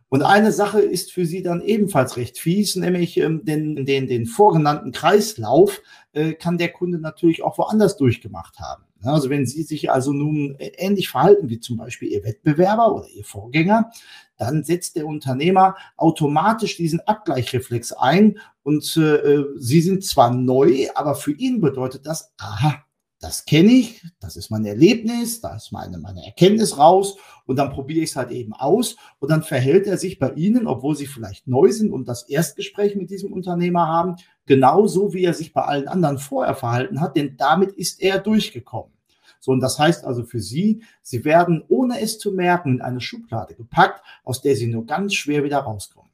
Und 0.10 0.22
eine 0.22 0.54
Sache 0.54 0.80
ist 0.80 1.12
für 1.12 1.26
sie 1.26 1.44
dann 1.44 1.62
ebenfalls 1.62 2.16
recht 2.16 2.38
fies, 2.38 2.76
nämlich 2.78 3.18
ähm, 3.18 3.44
den, 3.44 3.86
den, 3.86 4.08
den 4.08 4.26
vorgenannten 4.26 4.94
Kreislauf 4.94 5.82
äh, 6.14 6.34
kann 6.34 6.58
der 6.58 6.70
Kunde 6.70 7.00
natürlich 7.00 7.44
auch 7.44 7.58
woanders 7.58 7.98
durchgemacht 7.98 8.60
haben. 8.60 8.84
Also 9.04 9.30
wenn 9.30 9.46
Sie 9.46 9.64
sich 9.64 9.92
also 9.92 10.12
nun 10.12 10.56
ähnlich 10.60 11.10
verhalten 11.10 11.50
wie 11.50 11.60
zum 11.60 11.78
Beispiel 11.78 12.10
Ihr 12.10 12.24
Wettbewerber 12.24 12.96
oder 12.96 13.08
Ihr 13.10 13.24
Vorgänger, 13.24 13.92
dann 14.38 14.64
setzt 14.64 14.96
der 14.96 15.06
Unternehmer 15.06 15.76
automatisch 15.98 16.78
diesen 16.78 17.00
Abgleichreflex 17.02 17.94
ein 17.94 18.40
und 18.64 18.98
äh, 18.98 19.44
Sie 19.56 19.82
sind 19.82 20.04
zwar 20.04 20.34
neu, 20.34 20.88
aber 20.96 21.16
für 21.16 21.32
ihn 21.32 21.62
bedeutet 21.62 22.06
das, 22.06 22.34
aha, 22.38 22.84
das 23.20 23.46
kenne 23.46 23.72
ich, 23.72 24.06
das 24.20 24.36
ist 24.36 24.52
mein 24.52 24.66
Erlebnis, 24.66 25.42
da 25.42 25.56
ist 25.56 25.72
meine, 25.72 25.98
meine 25.98 26.24
Erkenntnis 26.24 26.78
raus 26.78 27.18
und 27.46 27.56
dann 27.58 27.72
probiere 27.72 28.04
ich 28.04 28.12
es 28.12 28.16
halt 28.16 28.30
eben 28.30 28.54
aus 28.54 28.96
und 29.20 29.32
dann 29.32 29.42
verhält 29.42 29.88
er 29.88 29.98
sich 29.98 30.20
bei 30.20 30.32
Ihnen, 30.34 30.68
obwohl 30.68 30.96
Sie 30.96 31.08
vielleicht 31.08 31.48
neu 31.48 31.72
sind 31.72 31.92
und 31.92 32.08
das 32.08 32.30
Erstgespräch 32.30 32.96
mit 32.96 33.10
diesem 33.10 33.34
Unternehmer 33.34 33.88
haben, 33.88 34.18
genauso 34.46 35.14
wie 35.14 35.24
er 35.24 35.34
sich 35.34 35.52
bei 35.52 35.64
allen 35.64 35.88
anderen 35.88 36.20
vorher 36.20 36.54
verhalten 36.54 37.02
hat, 37.02 37.16
denn 37.16 37.38
damit 37.38 37.72
ist 37.72 38.02
er 38.02 38.20
durchgekommen. 38.20 38.92
So, 39.40 39.52
und 39.52 39.62
das 39.62 39.80
heißt 39.80 40.06
also 40.06 40.24
für 40.24 40.40
Sie, 40.40 40.84
Sie 41.02 41.26
werden, 41.26 41.64
ohne 41.70 42.00
es 42.00 42.20
zu 42.20 42.32
merken, 42.32 42.76
in 42.76 42.82
eine 42.82 43.02
Schublade 43.02 43.56
gepackt, 43.56 44.04
aus 44.24 44.42
der 44.42 44.56
Sie 44.56 44.68
nur 44.68 44.86
ganz 44.86 45.16
schwer 45.16 45.44
wieder 45.44 45.60
rauskommen. 45.60 46.12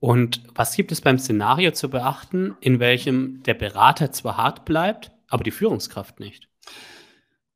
Und 0.00 0.42
was 0.54 0.76
gibt 0.76 0.92
es 0.92 1.00
beim 1.00 1.18
Szenario 1.18 1.72
zu 1.72 1.90
beachten, 1.90 2.56
in 2.60 2.78
welchem 2.78 3.42
der 3.42 3.54
Berater 3.54 4.12
zwar 4.12 4.36
hart 4.36 4.64
bleibt, 4.64 5.10
aber 5.28 5.44
die 5.44 5.50
Führungskraft 5.50 6.20
nicht? 6.20 6.48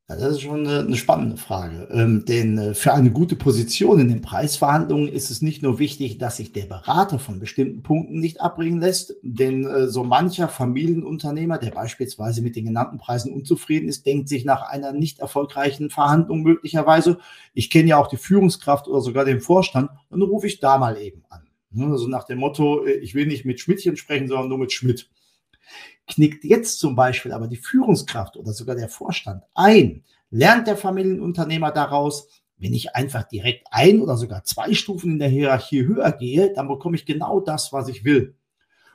Ja, 0.09 0.17
das 0.17 0.33
ist 0.33 0.43
schon 0.43 0.67
eine, 0.67 0.97
spannende 0.97 1.37
Frage. 1.37 1.89
Ähm, 1.93 2.25
denn 2.27 2.59
äh, 2.59 2.75
für 2.75 2.93
eine 2.93 3.13
gute 3.13 3.37
Position 3.37 4.01
in 4.01 4.09
den 4.09 4.21
Preisverhandlungen 4.21 5.09
ist 5.09 5.31
es 5.31 5.43
nicht 5.43 5.63
nur 5.63 5.79
wichtig, 5.79 6.19
dass 6.19 6.37
sich 6.37 6.53
der 6.53 6.67
Berater 6.67 7.19
von 7.19 7.39
bestimmten 7.39 7.83
Punkten 7.83 8.19
nicht 8.19 8.41
abbringen 8.41 8.81
lässt, 8.81 9.15
denn 9.23 9.65
äh, 9.65 9.87
so 9.87 10.03
mancher 10.05 10.49
Familienunternehmer, 10.49 11.57
der 11.57 11.71
beispielsweise 11.71 12.43
mit 12.43 12.57
den 12.57 12.67
genannten 12.67 12.99
Preisen 12.99 13.33
unzufrieden 13.33 13.89
ist, 13.89 14.05
denkt 14.05 14.29
sich 14.29 14.45
nach 14.45 14.63
einer 14.63 14.93
nicht 14.93 15.21
erfolgreichen 15.21 15.89
Verhandlung 15.89 16.43
möglicherweise, 16.43 17.19
ich 17.55 17.71
kenne 17.71 17.91
ja 17.91 17.97
auch 17.97 18.09
die 18.09 18.19
Führungskraft 18.19 18.89
oder 18.89 19.01
sogar 19.01 19.25
den 19.25 19.41
Vorstand, 19.41 19.89
dann 20.11 20.23
rufe 20.23 20.49
ich 20.49 20.61
da 20.61 20.79
mal 20.79 20.99
eben 20.99 21.23
an. 21.31 21.43
Also 21.91 22.07
nach 22.07 22.25
dem 22.25 22.39
Motto, 22.39 22.85
äh, 22.85 22.95
ich 22.95 23.15
will 23.15 23.27
nicht 23.27 23.45
mit 23.45 23.61
Schmidtchen 23.61 23.97
sprechen, 23.97 24.29
sondern 24.29 24.49
nur 24.49 24.59
mit 24.59 24.73
Schmidt. 24.73 25.09
Knickt 26.07 26.45
jetzt 26.45 26.79
zum 26.79 26.97
Beispiel 26.97 27.33
aber 27.33 27.49
die 27.49 27.57
Führungskraft 27.57 28.37
oder 28.37 28.53
sogar 28.53 28.77
der 28.77 28.89
Vorstand 28.89 29.45
ein, 29.55 30.05
lernt 30.31 30.67
der 30.67 30.77
Familienunternehmer 30.77 31.71
daraus, 31.71 32.29
wenn 32.59 32.75
ich 32.75 32.95
einfach 32.95 33.25
direkt 33.25 33.67
ein 33.71 34.01
oder 34.01 34.17
sogar 34.17 34.45
zwei 34.45 34.73
Stufen 34.75 35.13
in 35.13 35.19
der 35.19 35.29
Hierarchie 35.29 35.85
höher 35.85 36.13
gehe, 36.13 36.53
dann 36.53 36.69
bekomme 36.69 36.97
ich 36.97 37.07
genau 37.07 37.41
das, 37.41 37.73
was 37.73 37.89
ich 37.89 38.05
will. 38.05 38.35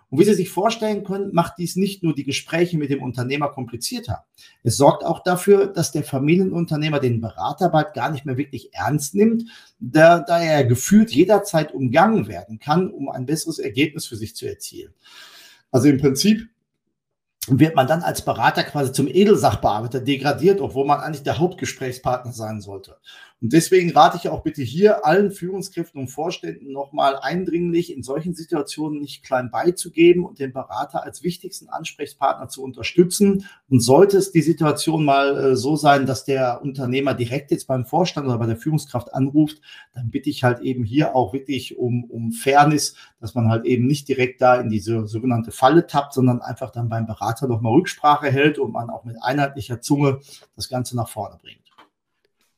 Und 0.09 0.19
wie 0.19 0.23
Sie 0.23 0.35
sich 0.35 0.49
vorstellen 0.49 1.03
können, 1.03 1.33
macht 1.33 1.55
dies 1.57 1.75
nicht 1.75 2.01
nur 2.01 2.15
die 2.15 2.23
Gespräche 2.23 2.77
mit 2.77 2.89
dem 2.89 3.03
Unternehmer 3.03 3.49
komplizierter. 3.49 4.25
Es 4.63 4.77
sorgt 4.77 5.03
auch 5.03 5.21
dafür, 5.21 5.67
dass 5.67 5.91
der 5.91 6.03
Familienunternehmer 6.03 7.01
den 7.01 7.19
Berater 7.19 7.67
bald 7.67 7.93
gar 7.93 8.09
nicht 8.09 8.25
mehr 8.25 8.37
wirklich 8.37 8.73
ernst 8.73 9.15
nimmt, 9.15 9.43
da, 9.79 10.19
da 10.19 10.39
er 10.39 10.63
gefühlt 10.63 11.11
jederzeit 11.11 11.73
umgangen 11.73 12.29
werden 12.29 12.57
kann, 12.59 12.89
um 12.89 13.09
ein 13.09 13.25
besseres 13.25 13.59
Ergebnis 13.59 14.05
für 14.05 14.15
sich 14.15 14.33
zu 14.33 14.47
erzielen. 14.47 14.93
Also 15.71 15.89
im 15.89 15.97
Prinzip 15.97 16.47
wird 17.47 17.75
man 17.75 17.87
dann 17.87 18.01
als 18.01 18.23
Berater 18.23 18.63
quasi 18.63 18.91
zum 18.91 19.07
Edelsachbearbeiter 19.07 19.99
degradiert, 20.01 20.59
obwohl 20.59 20.85
man 20.85 20.99
eigentlich 20.99 21.23
der 21.23 21.39
Hauptgesprächspartner 21.39 22.33
sein 22.33 22.61
sollte. 22.61 22.97
Und 23.39 23.53
deswegen 23.53 23.91
rate 23.91 24.17
ich 24.17 24.29
auch 24.29 24.41
bitte 24.41 24.63
hier 24.63 25.05
allen 25.05 25.29
Führungskräften 25.29 26.01
und 26.01 26.07
Vorständen 26.07 26.71
nochmal 26.71 27.17
eindringlich, 27.17 27.95
in 27.95 28.01
solchen 28.01 28.33
Situationen 28.33 28.99
nicht 28.99 29.23
klein 29.23 29.51
beizugeben 29.51 30.25
und 30.25 30.39
den 30.39 30.53
Berater 30.53 31.03
als 31.03 31.21
wichtigsten 31.21 31.69
Ansprechpartner 31.69 32.47
zu 32.47 32.63
unterstützen. 32.63 33.45
Und 33.69 33.81
sollte 33.81 34.17
es 34.17 34.31
die 34.31 34.41
Situation 34.41 35.05
mal 35.05 35.37
äh, 35.37 35.55
so 35.55 35.75
sein, 35.75 36.07
dass 36.07 36.25
der 36.25 36.63
Unternehmer 36.63 37.13
direkt 37.13 37.51
jetzt 37.51 37.67
beim 37.67 37.85
Vorstand 37.85 38.27
oder 38.27 38.39
bei 38.39 38.47
der 38.47 38.57
Führungskraft 38.57 39.13
anruft, 39.13 39.61
dann 39.93 40.09
bitte 40.09 40.31
ich 40.31 40.43
halt 40.43 40.61
eben 40.61 40.83
hier 40.83 41.15
auch 41.15 41.31
wirklich 41.31 41.77
um, 41.77 42.05
um 42.05 42.31
Fairness, 42.31 42.95
dass 43.19 43.35
man 43.35 43.49
halt 43.49 43.65
eben 43.65 43.85
nicht 43.85 44.07
direkt 44.07 44.41
da 44.41 44.59
in 44.59 44.71
diese 44.71 45.05
sogenannte 45.05 45.51
Falle 45.51 45.85
tappt, 45.85 46.13
sondern 46.13 46.41
einfach 46.41 46.71
dann 46.71 46.89
beim 46.89 47.05
Berater 47.05 47.47
nochmal 47.47 47.73
Rücksprache 47.73 48.31
hält 48.31 48.57
und 48.57 48.71
man 48.71 48.89
auch 48.89 49.03
mit 49.03 49.17
einheitlicher 49.21 49.79
Zunge 49.79 50.21
das 50.55 50.69
Ganze 50.69 50.95
nach 50.95 51.07
vorne 51.07 51.37
bringt. 51.39 51.66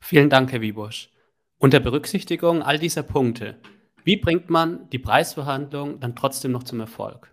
Vielen 0.09 0.31
Dank, 0.31 0.51
Herr 0.51 0.61
Wiebusch. 0.61 1.11
Unter 1.59 1.79
Berücksichtigung 1.79 2.63
all 2.63 2.79
dieser 2.79 3.03
Punkte, 3.03 3.57
wie 4.03 4.17
bringt 4.17 4.49
man 4.49 4.89
die 4.89 4.97
Preisverhandlung 4.97 5.99
dann 5.99 6.15
trotzdem 6.15 6.51
noch 6.51 6.63
zum 6.63 6.79
Erfolg? 6.79 7.31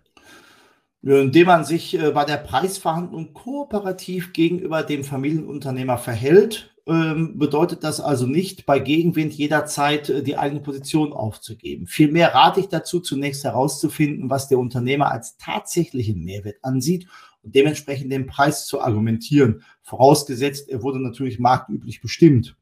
Indem 1.01 1.47
man 1.47 1.65
sich 1.65 1.99
äh, 1.99 2.11
bei 2.11 2.23
der 2.23 2.37
Preisverhandlung 2.37 3.33
kooperativ 3.33 4.31
gegenüber 4.31 4.83
dem 4.83 5.03
Familienunternehmer 5.03 5.97
verhält, 5.97 6.75
ähm, 6.85 7.39
bedeutet 7.39 7.83
das 7.83 7.99
also 7.99 8.27
nicht, 8.27 8.67
bei 8.67 8.77
Gegenwind 8.77 9.33
jederzeit 9.33 10.09
äh, 10.09 10.21
die 10.21 10.37
eigene 10.37 10.61
Position 10.61 11.13
aufzugeben. 11.13 11.87
Vielmehr 11.87 12.35
rate 12.35 12.59
ich 12.59 12.67
dazu, 12.67 12.99
zunächst 12.99 13.43
herauszufinden, 13.43 14.29
was 14.29 14.49
der 14.49 14.59
Unternehmer 14.59 15.11
als 15.11 15.35
tatsächlichen 15.37 16.23
Mehrwert 16.23 16.57
ansieht 16.61 17.07
und 17.41 17.55
dementsprechend 17.55 18.11
den 18.11 18.27
Preis 18.27 18.67
zu 18.67 18.81
argumentieren, 18.81 19.63
vorausgesetzt, 19.81 20.69
er 20.69 20.83
wurde 20.83 21.01
natürlich 21.01 21.39
marktüblich 21.39 22.01
bestimmt. 22.01 22.55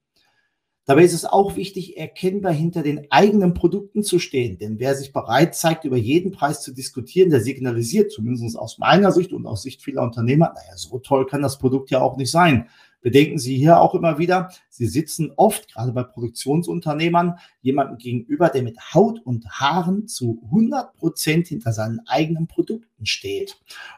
Dabei 0.88 1.04
ist 1.04 1.14
es 1.14 1.26
auch 1.26 1.56
wichtig, 1.56 1.98
erkennbar 1.98 2.54
hinter 2.54 2.84
den 2.84 3.08
eigenen 3.10 3.56
Produkten 3.56 4.04
zu 4.04 4.20
stehen. 4.20 4.60
Denn 4.60 4.78
wer 4.78 4.96
sich 4.96 5.12
bereit 5.12 5.56
zeigt, 5.56 5.84
über 5.84 5.98
jeden 5.98 6.32
Preis 6.32 6.62
zu 6.62 6.74
diskutieren, 6.74 7.32
der 7.32 7.42
signalisiert, 7.42 8.12
zumindest 8.12 8.58
aus 8.58 8.78
meiner 8.78 9.12
Sicht 9.12 9.34
und 9.34 9.48
aus 9.48 9.64
Sicht 9.64 9.82
vieler 9.82 10.04
Unternehmer, 10.04 10.54
naja, 10.54 10.78
so 10.78 11.00
toll 11.00 11.26
kann 11.26 11.42
das 11.42 11.58
Produkt 11.58 11.90
ja 11.90 12.02
auch 12.02 12.18
nicht 12.18 12.30
sein. 12.30 12.70
Bedenken 13.06 13.38
Sie 13.38 13.56
hier 13.56 13.80
auch 13.80 13.94
immer 13.94 14.18
wieder, 14.18 14.50
Sie 14.72 14.88
sitzen 14.88 15.32
oft, 15.36 15.72
gerade 15.72 15.92
bei 15.92 16.02
Produktionsunternehmern, 16.02 17.38
jemandem 17.62 18.00
gegenüber, 18.00 18.50
der 18.50 18.64
mit 18.64 18.80
Haut 18.96 19.20
und 19.24 19.48
Haaren 19.48 20.08
zu 20.08 20.42
100 20.46 20.96
Prozent 20.96 21.46
hinter 21.46 21.72
seinen 21.72 22.00
eigenen 22.08 22.48
Produkten 22.48 23.06
steht. 23.06 23.58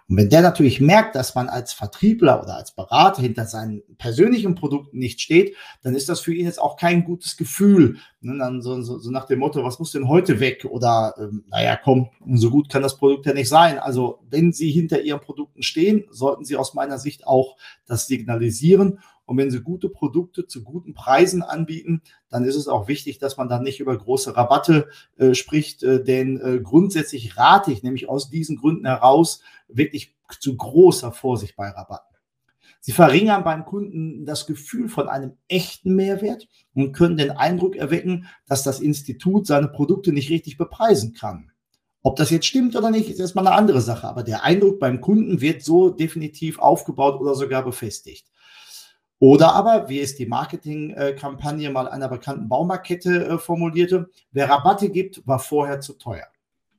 Und 0.09 0.17
wenn 0.17 0.29
der 0.29 0.41
natürlich 0.41 0.81
merkt, 0.81 1.15
dass 1.15 1.35
man 1.35 1.47
als 1.47 1.71
Vertriebler 1.71 2.43
oder 2.43 2.57
als 2.57 2.73
Berater 2.73 3.21
hinter 3.21 3.45
seinen 3.45 3.81
persönlichen 3.97 4.55
Produkten 4.55 4.97
nicht 4.97 5.21
steht, 5.21 5.55
dann 5.83 5.95
ist 5.95 6.09
das 6.09 6.19
für 6.19 6.33
ihn 6.33 6.45
jetzt 6.45 6.61
auch 6.61 6.75
kein 6.75 7.05
gutes 7.05 7.37
Gefühl. 7.37 7.99
Und 8.23 8.39
dann 8.39 8.61
so, 8.61 8.81
so, 8.81 8.97
so 8.97 9.11
nach 9.11 9.25
dem 9.25 9.39
Motto, 9.39 9.63
was 9.63 9.79
muss 9.79 9.91
denn 9.91 10.07
heute 10.07 10.39
weg? 10.39 10.65
Oder, 10.69 11.13
ähm, 11.19 11.43
naja, 11.49 11.77
komm, 11.81 12.09
so 12.33 12.49
gut 12.49 12.69
kann 12.69 12.81
das 12.81 12.97
Produkt 12.97 13.25
ja 13.25 13.33
nicht 13.33 13.49
sein. 13.49 13.77
Also, 13.77 14.19
wenn 14.29 14.53
Sie 14.53 14.71
hinter 14.71 15.01
Ihren 15.01 15.21
Produkten 15.21 15.61
stehen, 15.61 16.05
sollten 16.09 16.43
Sie 16.43 16.57
aus 16.57 16.73
meiner 16.73 16.97
Sicht 16.97 17.27
auch 17.27 17.57
das 17.85 18.07
signalisieren 18.07 18.99
und 19.27 19.37
wenn 19.37 19.51
sie 19.51 19.59
gute 19.59 19.89
Produkte 19.89 20.47
zu 20.47 20.63
guten 20.63 20.93
Preisen 20.93 21.43
anbieten, 21.43 22.01
dann 22.29 22.45
ist 22.45 22.55
es 22.55 22.69
auch 22.69 22.87
wichtig, 22.87 23.19
dass 23.19 23.35
man 23.35 23.49
dann 23.49 23.61
nicht 23.61 23.81
über 23.81 23.95
große 23.95 24.35
Rabatte 24.35 24.87
äh, 25.17 25.33
spricht, 25.33 25.83
äh, 25.83 26.01
denn 26.01 26.39
äh, 26.39 26.61
grundsätzlich 26.61 27.37
rate 27.37 27.73
ich 27.73 27.83
nämlich 27.83 28.07
aus 28.07 28.29
diesen 28.29 28.55
Gründen 28.55 28.85
heraus 28.85 29.41
wirklich 29.67 30.15
zu 30.39 30.55
großer 30.55 31.11
Vorsicht 31.11 31.57
bei 31.57 31.67
Rabatten. 31.67 32.06
Sie 32.87 32.93
verringern 32.93 33.43
beim 33.43 33.65
Kunden 33.65 34.25
das 34.25 34.47
Gefühl 34.47 34.87
von 34.87 35.09
einem 35.09 35.33
echten 35.49 35.93
Mehrwert 35.93 36.47
und 36.73 36.93
können 36.93 37.17
den 37.17 37.31
Eindruck 37.31 37.75
erwecken, 37.75 38.27
dass 38.45 38.63
das 38.63 38.79
Institut 38.79 39.45
seine 39.45 39.67
Produkte 39.67 40.13
nicht 40.13 40.29
richtig 40.29 40.55
bepreisen 40.55 41.11
kann. 41.11 41.51
Ob 42.01 42.15
das 42.15 42.29
jetzt 42.29 42.45
stimmt 42.45 42.77
oder 42.77 42.89
nicht, 42.89 43.09
ist 43.09 43.19
erstmal 43.19 43.45
eine 43.45 43.57
andere 43.57 43.81
Sache, 43.81 44.07
aber 44.07 44.23
der 44.23 44.45
Eindruck 44.45 44.79
beim 44.79 45.01
Kunden 45.01 45.41
wird 45.41 45.63
so 45.63 45.89
definitiv 45.89 46.59
aufgebaut 46.59 47.19
oder 47.19 47.35
sogar 47.35 47.65
befestigt. 47.65 48.25
Oder 49.19 49.51
aber, 49.51 49.89
wie 49.89 49.99
es 49.99 50.15
die 50.15 50.25
Marketingkampagne 50.25 51.69
mal 51.69 51.89
einer 51.89 52.07
bekannten 52.07 52.47
Baumarktkette 52.47 53.27
äh, 53.27 53.37
formulierte, 53.37 54.09
wer 54.31 54.49
Rabatte 54.49 54.89
gibt, 54.89 55.27
war 55.27 55.39
vorher 55.39 55.81
zu 55.81 55.91
teuer. 55.91 56.27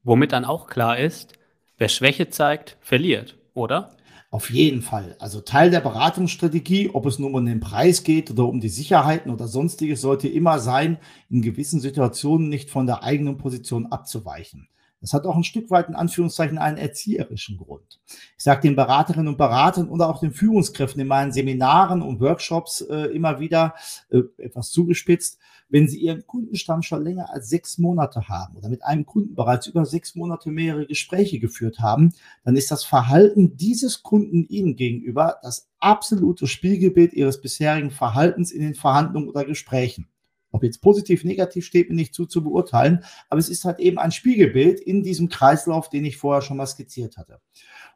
Womit 0.05 0.33
dann 0.33 0.47
auch 0.47 0.69
klar 0.69 0.99
ist, 0.99 1.35
wer 1.77 1.91
Schwäche 1.91 2.31
zeigt, 2.31 2.79
verliert, 2.81 3.37
oder? 3.53 3.98
Auf 4.31 4.51
jeden 4.51 4.83
Fall. 4.83 5.17
Also 5.21 5.41
Teil 5.41 5.71
der 5.71 5.81
Beratungsstrategie, 5.81 6.91
ob 6.93 7.07
es 7.07 7.19
nun 7.19 7.35
um 7.35 7.47
den 7.47 7.61
Preis 7.61 8.03
geht 8.03 8.31
oder 8.31 8.45
um 8.45 8.61
die 8.61 8.69
Sicherheiten 8.69 9.31
oder 9.31 9.49
sonstiges, 9.49 10.03
sollte 10.03 10.29
immer 10.29 10.59
sein, 10.59 10.99
in 11.31 11.41
gewissen 11.41 11.81
Situationen 11.81 12.51
nicht 12.51 12.69
von 12.69 12.87
der 12.87 13.03
eigenen 13.03 13.39
Position 13.39 13.87
abzuweichen. 13.87 14.69
Das 15.01 15.15
hat 15.15 15.25
auch 15.27 15.37
ein 15.37 15.45
Stück 15.45 15.71
weit 15.71 15.89
in 15.89 15.95
Anführungszeichen 15.95 16.59
einen 16.59 16.77
erzieherischen 16.77 17.57
Grund. 17.57 18.01
Ich 18.37 18.45
sage 18.45 18.63
den 18.63 18.77
Beraterinnen 18.77 19.29
und 19.29 19.39
Beratern 19.39 19.89
oder 19.89 20.09
auch 20.09 20.21
den 20.21 20.33
Führungskräften 20.33 21.01
in 21.01 21.07
meinen 21.07 21.33
Seminaren 21.33 22.03
und 22.03 22.21
Workshops 22.21 22.83
äh, 22.83 23.07
immer 23.07 23.41
wieder 23.41 23.75
äh, 24.11 24.23
etwas 24.37 24.71
zugespitzt, 24.71 25.39
wenn 25.69 25.89
Sie 25.89 25.99
Ihren 25.99 26.27
Kundenstamm 26.27 26.83
schon 26.83 27.05
länger 27.05 27.33
als 27.33 27.49
sechs 27.49 27.79
Monate 27.79 28.29
haben 28.29 28.57
oder 28.57 28.69
mit 28.69 28.85
einem 28.85 29.07
Kunden 29.07 29.35
bereits 29.35 29.67
über 29.67 29.85
sechs 29.85 30.15
Monate 30.15 30.51
mehrere 30.51 30.87
Gespräche 30.87 31.39
geführt 31.39 31.81
haben, 31.81 32.13
dann 32.45 32.57
ist 32.57 32.71
das 32.71 32.85
Verhalten 32.85 33.57
dieses 33.57 34.03
Kunden 34.03 34.47
Ihnen 34.49 34.77
gegenüber 34.77 35.39
das 35.43 35.69
absolute 35.79 36.47
Spiegelbild 36.47 37.13
Ihres 37.13 37.41
bisherigen 37.41 37.91
Verhaltens 37.91 38.51
in 38.51 38.63
den 38.63 38.75
Verhandlungen 38.75 39.29
oder 39.29 39.45
Gesprächen. 39.45 40.09
Ob 40.51 40.63
jetzt 40.65 40.81
positiv, 40.81 41.25
negativ 41.25 41.67
steht 41.67 41.91
mir 41.91 41.95
nicht 41.95 42.15
zu 42.15 42.25
zu 42.25 42.43
beurteilen, 42.43 43.05
aber 43.29 43.39
es 43.39 43.51
ist 43.51 43.65
halt 43.65 43.81
eben 43.81 43.99
ein 43.99 44.13
Spiegelbild 44.13 44.81
in 44.81 45.03
diesem 45.03 45.29
Kreislauf, 45.29 45.91
den 45.91 46.07
ich 46.07 46.17
vorher 46.17 46.41
schon 46.41 46.57
mal 46.57 46.67
skizziert 46.67 47.19
hatte. 47.19 47.41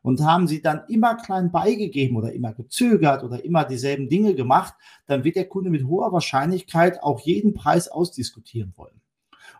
Und 0.03 0.21
haben 0.21 0.49
sie 0.49 0.61
dann 0.61 0.83
immer 0.89 1.15
klein 1.15 1.53
beigegeben 1.53 2.17
oder 2.17 2.33
immer 2.33 2.53
gezögert 2.53 3.23
oder 3.23 3.45
immer 3.45 3.65
dieselben 3.65 4.09
Dinge 4.09 4.35
gemacht, 4.35 4.75
dann 5.07 5.23
wird 5.23 5.37
der 5.37 5.49
Kunde 5.49 5.71
mit 5.71 5.87
hoher 5.87 6.13
Wahrscheinlichkeit 6.13 7.03
auch 7.03 7.21
jeden 7.21 7.55
Preis 7.55 7.89
ausdiskutieren 7.89 8.73
wollen. 8.77 9.01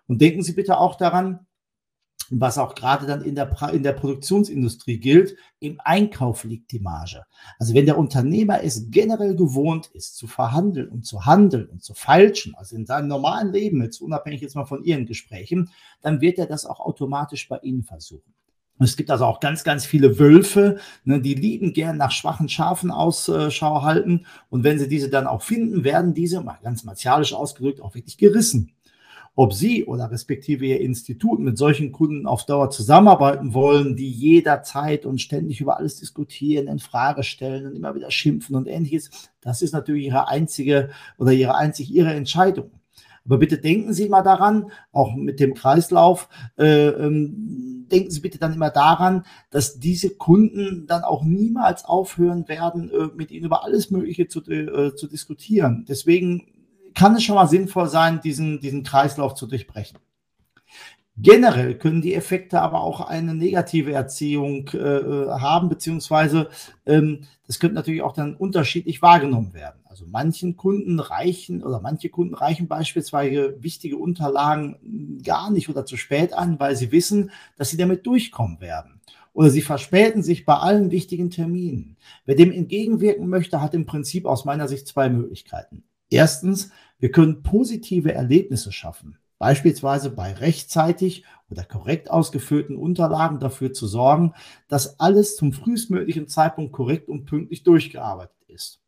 Und 0.09 0.21
denken 0.21 0.43
Sie 0.43 0.53
bitte 0.53 0.79
auch 0.79 0.97
daran, 0.97 1.47
was 2.31 2.57
auch 2.59 2.75
gerade 2.75 3.07
dann 3.07 3.23
in 3.23 3.35
der, 3.35 3.55
in 3.73 3.83
der 3.83 3.93
Produktionsindustrie 3.93 4.99
gilt, 4.99 5.37
im 5.61 5.81
Einkauf 5.85 6.45
liegt 6.45 6.73
die 6.73 6.81
Marge. 6.81 7.25
Also 7.59 7.75
wenn 7.75 7.87
der 7.87 7.99
Unternehmer 7.99 8.63
es 8.63 8.91
generell 8.91 9.37
gewohnt 9.37 9.91
ist, 9.93 10.17
zu 10.17 10.27
verhandeln 10.27 10.89
und 10.89 11.05
zu 11.05 11.27
handeln 11.27 11.69
und 11.69 11.83
zu 11.83 11.95
falschen, 11.95 12.55
also 12.55 12.75
in 12.75 12.87
seinem 12.87 13.09
normalen 13.09 13.53
Leben, 13.53 13.83
jetzt 13.83 14.01
unabhängig 14.01 14.41
jetzt 14.41 14.57
mal 14.57 14.65
von 14.65 14.83
Ihren 14.83 15.07
Gesprächen, 15.07 15.71
dann 16.01 16.21
wird 16.21 16.39
er 16.39 16.47
das 16.47 16.65
auch 16.65 16.81
automatisch 16.81 17.49
bei 17.49 17.59
Ihnen 17.59 17.83
versuchen. 17.83 18.33
Es 18.79 18.97
gibt 18.97 19.11
also 19.11 19.27
auch 19.27 19.41
ganz, 19.41 19.65
ganz 19.65 19.87
viele 19.87 20.19
Wölfe, 20.19 20.79
ne, 21.05 21.21
die 21.21 21.35
lieben 21.35 21.73
gern 21.73 21.97
nach 21.97 22.11
schwachen 22.11 22.49
Schafen 22.49 22.91
Ausschau 22.91 23.83
halten. 23.83 24.27
Und 24.51 24.65
wenn 24.65 24.79
sie 24.79 24.89
diese 24.89 25.09
dann 25.09 25.27
auch 25.27 25.43
finden, 25.43 25.85
werden 25.85 26.15
diese, 26.15 26.41
mal 26.41 26.59
ganz 26.63 26.83
martialisch 26.85 27.33
ausgedrückt, 27.33 27.81
auch 27.81 27.95
wirklich 27.95 28.19
gerissen. 28.19 28.73
Ob 29.35 29.55
Sie 29.55 29.87
oder 29.87 30.11
respektive 30.11 30.67
Ihr 30.67 30.81
Institut 30.81 31.41
mit 31.41 31.57
solchen 31.57 31.91
Kunden 31.91 32.27
auf 32.27 32.45
Dauer 32.45 32.69
zusammenarbeiten 32.69 33.55
wollen, 33.55 33.97
die 33.97 34.11
jederzeit 34.11 35.07
und 35.07 35.23
ständig 35.23 35.61
über 35.63 35.79
alles 35.79 35.97
diskutieren, 35.97 36.69
in 36.69 36.79
Frage 36.79 37.23
stellen 37.23 37.67
und 37.67 37.75
immer 37.75 37.95
wieder 37.95 38.11
schimpfen 38.11 38.57
und 38.57 38.69
ähnliches, 38.69 39.31
das 39.41 39.63
ist 39.63 39.73
natürlich 39.73 40.07
Ihre 40.07 40.29
einzige 40.29 40.91
oder 41.17 41.33
Ihre 41.33 41.55
einzig 41.55 41.91
Ihre 41.91 42.13
Entscheidung. 42.13 42.73
Aber 43.25 43.39
bitte 43.39 43.59
denken 43.59 43.93
Sie 43.93 44.09
mal 44.09 44.23
daran, 44.23 44.71
auch 44.93 45.15
mit 45.15 45.41
dem 45.41 45.55
Kreislauf, 45.55 46.29
äh, 46.59 46.89
ähm, 46.89 47.87
denken 47.91 48.11
Sie 48.11 48.21
bitte 48.21 48.39
dann 48.39 48.55
immer 48.55 48.71
daran, 48.71 49.25
dass 49.51 49.79
diese 49.79 50.11
Kunden 50.11 50.87
dann 50.87 51.05
auch 51.05 51.25
niemals 51.25 51.85
aufhören 51.85 52.49
werden, 52.49 52.91
äh, 52.91 53.09
mit 53.15 53.31
Ihnen 53.31 53.47
über 53.47 53.65
alles 53.65 53.91
Mögliche 53.91 54.29
zu, 54.29 54.41
äh, 54.51 54.95
zu 54.95 55.07
diskutieren. 55.07 55.85
Deswegen 55.89 56.47
kann 56.95 57.17
es 57.17 57.23
schon 57.23 57.37
mal 57.37 57.49
sinnvoll 57.49 57.89
sein, 57.89 58.21
diesen, 58.23 58.61
diesen 58.61 58.83
Kreislauf 58.83 59.35
zu 59.35 59.47
durchbrechen. 59.47 59.99
Generell 61.19 61.77
können 61.77 62.01
die 62.01 62.15
Effekte 62.15 62.61
aber 62.63 62.81
auch 62.81 63.03
eine 63.03 63.35
negative 63.35 63.93
Erziehung 63.93 64.69
äh, 64.73 64.79
äh, 64.79 65.29
haben, 65.29 65.69
beziehungsweise 65.69 66.49
ähm, 66.87 67.25
das 67.47 67.59
könnte 67.59 67.75
natürlich 67.75 68.01
auch 68.01 68.15
dann 68.15 68.35
unterschiedlich 68.35 69.03
wahrgenommen 69.03 69.53
werden. 69.53 69.83
Also 69.85 70.07
manchen 70.07 70.57
Kunden 70.57 70.99
reichen 71.01 71.63
oder 71.63 71.81
manche 71.81 72.09
Kunden 72.09 72.35
reichen 72.35 72.67
beispielsweise 72.67 73.63
wichtige 73.63 73.99
Unterlagen 73.99 75.21
gar 75.23 75.51
nicht 75.51 75.69
oder 75.69 75.85
zu 75.85 75.99
spät 75.99 76.33
an, 76.33 76.59
weil 76.59 76.77
sie 76.77 76.93
wissen, 76.93 77.31
dass 77.59 77.69
sie 77.69 77.77
damit 77.77 78.07
durchkommen 78.07 78.63
werden. 78.63 79.03
Oder 79.35 79.51
sie 79.51 79.63
verspäten 79.63 80.23
sich 80.23 80.47
bei 80.47 80.55
allen 80.55 80.91
wichtigen 80.91 81.29
Terminen. 81.29 81.99
Wer 82.25 82.37
dem 82.37 82.53
entgegenwirken 82.53 83.29
möchte, 83.29 83.61
hat 83.61 83.75
im 83.75 83.85
Prinzip 83.85 84.25
aus 84.25 84.47
meiner 84.47 84.67
Sicht 84.67 84.87
zwei 84.87 85.11
Möglichkeiten. 85.11 85.85
Erstens, 86.09 86.71
wir 86.99 87.11
können 87.11 87.43
positive 87.43 88.15
Erlebnisse 88.15 88.73
schaffen 88.73 89.19
beispielsweise 89.43 90.11
bei 90.11 90.35
rechtzeitig 90.35 91.25
oder 91.51 91.65
korrekt 91.65 92.09
ausgeführten 92.13 92.77
Unterlagen 92.77 93.41
dafür 93.41 93.73
zu 93.73 93.89
sorgen, 93.89 94.35
dass 94.69 95.01
alles 95.01 95.35
zum 95.35 95.53
frühestmöglichen 95.53 96.29
Zeitpunkt 96.29 96.73
korrekt 96.73 97.09
und 97.09 97.25
pünktlich 97.25 97.65
durchgearbeitet 97.65 98.37
ist. 98.47 98.81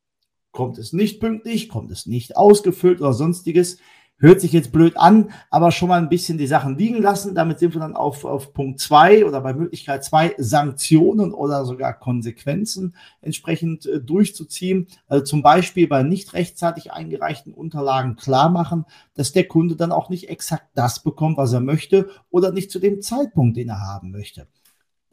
Kommt 0.53 0.79
es 0.79 0.93
nicht 0.93 1.19
pünktlich, 1.19 1.69
kommt 1.69 1.91
es 1.91 2.07
nicht 2.07 2.37
ausgefüllt 2.37 3.01
oder 3.01 3.15
sonstiges, 3.15 3.79
Hört 4.19 4.41
sich 4.41 4.53
jetzt 4.53 4.71
blöd 4.71 4.97
an, 4.97 5.31
aber 5.51 5.73
schon 5.73 5.89
mal 5.89 6.01
ein 6.01 6.09
bisschen 6.09 6.39
die 6.39 6.47
Sachen 6.47 6.79
liegen 6.79 7.03
lassen. 7.03 7.35
Damit 7.35 7.59
sind 7.59 7.75
wir 7.75 7.81
dann 7.81 7.97
auf, 7.97 8.25
auf 8.25 8.55
Punkt 8.55 8.79
zwei 8.79 9.27
oder 9.27 9.41
bei 9.41 9.55
Möglichkeit 9.55 10.05
zwei 10.05 10.35
Sanktionen 10.39 11.33
oder 11.33 11.65
sogar 11.65 11.99
Konsequenzen 11.99 12.95
entsprechend 13.21 13.87
äh, 13.87 14.01
durchzuziehen. 14.01 14.87
Also 15.09 15.25
zum 15.25 15.43
Beispiel 15.43 15.89
bei 15.89 16.05
nicht 16.05 16.33
rechtzeitig 16.33 16.93
eingereichten 16.93 17.53
Unterlagen 17.53 18.15
klar 18.15 18.51
machen, 18.51 18.85
dass 19.15 19.33
der 19.33 19.49
Kunde 19.49 19.75
dann 19.75 19.91
auch 19.91 20.11
nicht 20.11 20.29
exakt 20.31 20.69
das 20.75 21.03
bekommt, 21.03 21.37
was 21.37 21.53
er 21.53 21.61
möchte 21.61 22.09
oder 22.31 22.53
nicht 22.53 22.71
zu 22.71 22.79
dem 22.79 23.03
Zeitpunkt, 23.03 23.57
den 23.57 23.69
er 23.69 23.81
haben 23.81 24.13
möchte. 24.13 24.47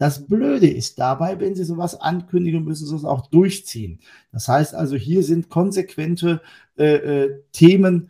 Das 0.01 0.25
Blöde 0.25 0.67
ist 0.67 0.98
dabei, 0.98 1.39
wenn 1.39 1.53
Sie 1.53 1.63
sowas 1.63 2.00
ankündigen, 2.01 2.63
müssen 2.63 2.88
Sie 2.88 2.96
es 2.96 3.05
auch 3.05 3.27
durchziehen. 3.27 4.00
Das 4.31 4.48
heißt 4.48 4.74
also, 4.74 4.96
hier 4.96 5.22
sind 5.22 5.50
konsequente 5.50 6.41
äh, 6.75 6.96
äh, 6.96 7.43
Themen 7.51 8.10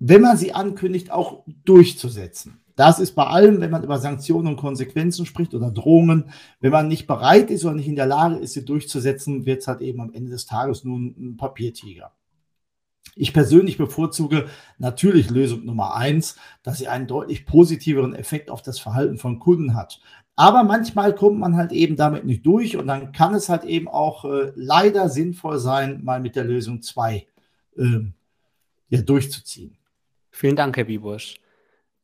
wenn 0.00 0.22
man 0.22 0.36
sie 0.36 0.52
ankündigt, 0.52 1.12
auch 1.12 1.44
durchzusetzen. 1.64 2.60
Das 2.74 2.98
ist 2.98 3.14
bei 3.14 3.26
allem, 3.26 3.60
wenn 3.60 3.70
man 3.70 3.84
über 3.84 3.98
Sanktionen 3.98 4.48
und 4.48 4.56
Konsequenzen 4.56 5.26
spricht 5.26 5.52
oder 5.52 5.70
Drohungen, 5.70 6.30
wenn 6.60 6.72
man 6.72 6.88
nicht 6.88 7.06
bereit 7.06 7.50
ist 7.50 7.64
oder 7.66 7.74
nicht 7.74 7.88
in 7.88 7.96
der 7.96 8.06
Lage 8.06 8.36
ist, 8.36 8.54
sie 8.54 8.64
durchzusetzen, 8.64 9.44
wird 9.44 9.60
es 9.60 9.68
halt 9.68 9.82
eben 9.82 10.00
am 10.00 10.14
Ende 10.14 10.30
des 10.30 10.46
Tages 10.46 10.82
nur 10.82 10.98
ein 10.98 11.36
Papiertiger. 11.36 12.12
Ich 13.16 13.34
persönlich 13.34 13.76
bevorzuge 13.76 14.46
natürlich 14.78 15.28
Lösung 15.28 15.66
Nummer 15.66 15.94
eins, 15.94 16.36
dass 16.62 16.78
sie 16.78 16.88
einen 16.88 17.06
deutlich 17.06 17.44
positiveren 17.44 18.14
Effekt 18.14 18.50
auf 18.50 18.62
das 18.62 18.78
Verhalten 18.78 19.18
von 19.18 19.38
Kunden 19.38 19.74
hat. 19.74 20.00
Aber 20.36 20.64
manchmal 20.64 21.14
kommt 21.14 21.38
man 21.38 21.56
halt 21.56 21.72
eben 21.72 21.96
damit 21.96 22.24
nicht 22.24 22.46
durch 22.46 22.78
und 22.78 22.86
dann 22.86 23.12
kann 23.12 23.34
es 23.34 23.50
halt 23.50 23.64
eben 23.64 23.88
auch 23.88 24.24
äh, 24.24 24.52
leider 24.54 25.10
sinnvoll 25.10 25.58
sein, 25.58 26.02
mal 26.02 26.20
mit 26.20 26.34
der 26.34 26.44
Lösung 26.44 26.80
zwei 26.80 27.26
äh, 27.76 28.06
ja, 28.88 29.02
durchzuziehen. 29.02 29.76
Vielen 30.30 30.56
Dank, 30.56 30.76
Herr 30.76 30.84
Bibusch. 30.84 31.36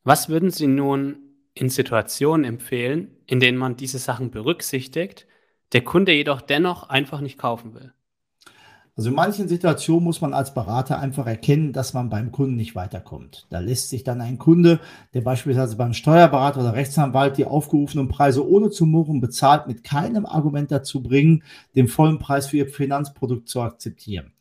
Was 0.03 0.29
würden 0.29 0.51
Sie 0.51 0.67
nun 0.67 1.17
in 1.53 1.69
Situationen 1.69 2.45
empfehlen, 2.45 3.17
in 3.25 3.39
denen 3.39 3.57
man 3.57 3.75
diese 3.75 3.99
Sachen 3.99 4.31
berücksichtigt, 4.31 5.27
der 5.73 5.83
Kunde 5.83 6.13
jedoch 6.13 6.41
dennoch 6.41 6.89
einfach 6.89 7.19
nicht 7.19 7.37
kaufen 7.37 7.73
will? 7.73 7.93
Also 8.97 9.09
in 9.09 9.15
manchen 9.15 9.47
Situationen 9.47 10.03
muss 10.03 10.21
man 10.21 10.33
als 10.33 10.55
Berater 10.55 10.99
einfach 10.99 11.27
erkennen, 11.27 11.71
dass 11.71 11.93
man 11.93 12.09
beim 12.09 12.31
Kunden 12.31 12.55
nicht 12.55 12.75
weiterkommt. 12.75 13.45
Da 13.51 13.59
lässt 13.59 13.89
sich 13.89 14.03
dann 14.03 14.21
ein 14.21 14.39
Kunde, 14.39 14.79
der 15.13 15.21
beispielsweise 15.21 15.75
beim 15.75 15.93
Steuerberater 15.93 16.61
oder 16.61 16.73
Rechtsanwalt 16.73 17.37
die 17.37 17.45
aufgerufenen 17.45 18.07
Preise 18.07 18.47
ohne 18.47 18.71
zu 18.71 18.87
murren 18.87 19.21
bezahlt, 19.21 19.67
mit 19.67 19.83
keinem 19.83 20.25
Argument 20.25 20.71
dazu 20.71 21.03
bringen, 21.03 21.43
den 21.75 21.87
vollen 21.87 22.17
Preis 22.17 22.47
für 22.47 22.57
ihr 22.57 22.67
Finanzprodukt 22.67 23.47
zu 23.47 23.61
akzeptieren. 23.61 24.31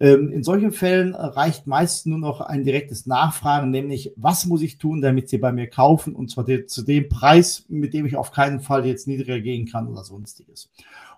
Ähm, 0.00 0.32
in 0.32 0.42
solchen 0.42 0.72
Fällen 0.72 1.14
reicht 1.14 1.66
meist 1.66 2.06
nur 2.06 2.18
noch 2.18 2.40
ein 2.40 2.64
direktes 2.64 3.06
Nachfragen, 3.06 3.70
nämlich 3.70 4.12
was 4.16 4.44
muss 4.46 4.62
ich 4.62 4.78
tun, 4.78 5.00
damit 5.00 5.28
Sie 5.28 5.38
bei 5.38 5.52
mir 5.52 5.68
kaufen 5.68 6.16
und 6.16 6.30
zwar 6.30 6.46
zu 6.66 6.82
dem 6.82 7.08
Preis, 7.08 7.64
mit 7.68 7.94
dem 7.94 8.04
ich 8.04 8.16
auf 8.16 8.32
keinen 8.32 8.60
Fall 8.60 8.86
jetzt 8.86 9.06
niedriger 9.06 9.40
gehen 9.40 9.66
kann 9.66 9.86
oder 9.86 10.04
sonstiges. 10.04 10.70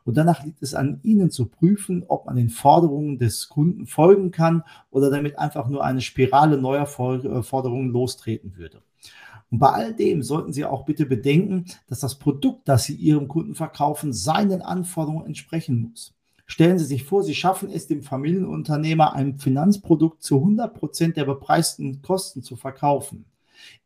Und 0.04 0.16
danach 0.16 0.44
liegt 0.44 0.62
es 0.62 0.74
an 0.74 1.00
Ihnen 1.02 1.30
zu 1.30 1.46
prüfen, 1.46 2.04
ob 2.06 2.26
man 2.26 2.36
den 2.36 2.50
Forderungen 2.50 3.18
des 3.18 3.48
Kunden 3.48 3.86
folgen 3.86 4.30
kann 4.30 4.62
oder 4.90 5.10
damit 5.10 5.38
einfach 5.38 5.68
nur 5.68 5.82
eine 5.82 6.00
Spirale 6.00 6.58
neuer 6.58 6.82
äh, 6.84 7.42
Forderungen 7.42 7.90
lostreten 7.90 8.56
würde. 8.56 8.82
Und 9.50 9.58
bei 9.58 9.68
all 9.68 9.94
dem 9.94 10.22
sollten 10.22 10.52
Sie 10.52 10.64
auch 10.64 10.84
bitte 10.84 11.06
bedenken, 11.06 11.66
dass 11.88 12.00
das 12.00 12.18
Produkt, 12.18 12.68
das 12.68 12.84
Sie 12.84 12.94
Ihrem 12.94 13.26
Kunden 13.26 13.54
verkaufen, 13.54 14.12
seinen 14.12 14.60
Anforderungen 14.60 15.26
entsprechen 15.26 15.88
muss. 15.90 16.15
Stellen 16.46 16.78
Sie 16.78 16.85
sich 16.85 17.02
vor, 17.02 17.24
Sie 17.24 17.35
schaffen 17.35 17.70
es 17.70 17.88
dem 17.88 18.02
Familienunternehmer, 18.02 19.14
ein 19.14 19.38
Finanzprodukt 19.38 20.22
zu 20.22 20.37
100 20.37 20.74
Prozent 20.74 21.16
der 21.16 21.24
bepreisten 21.24 22.02
Kosten 22.02 22.42
zu 22.42 22.54
verkaufen. 22.54 23.26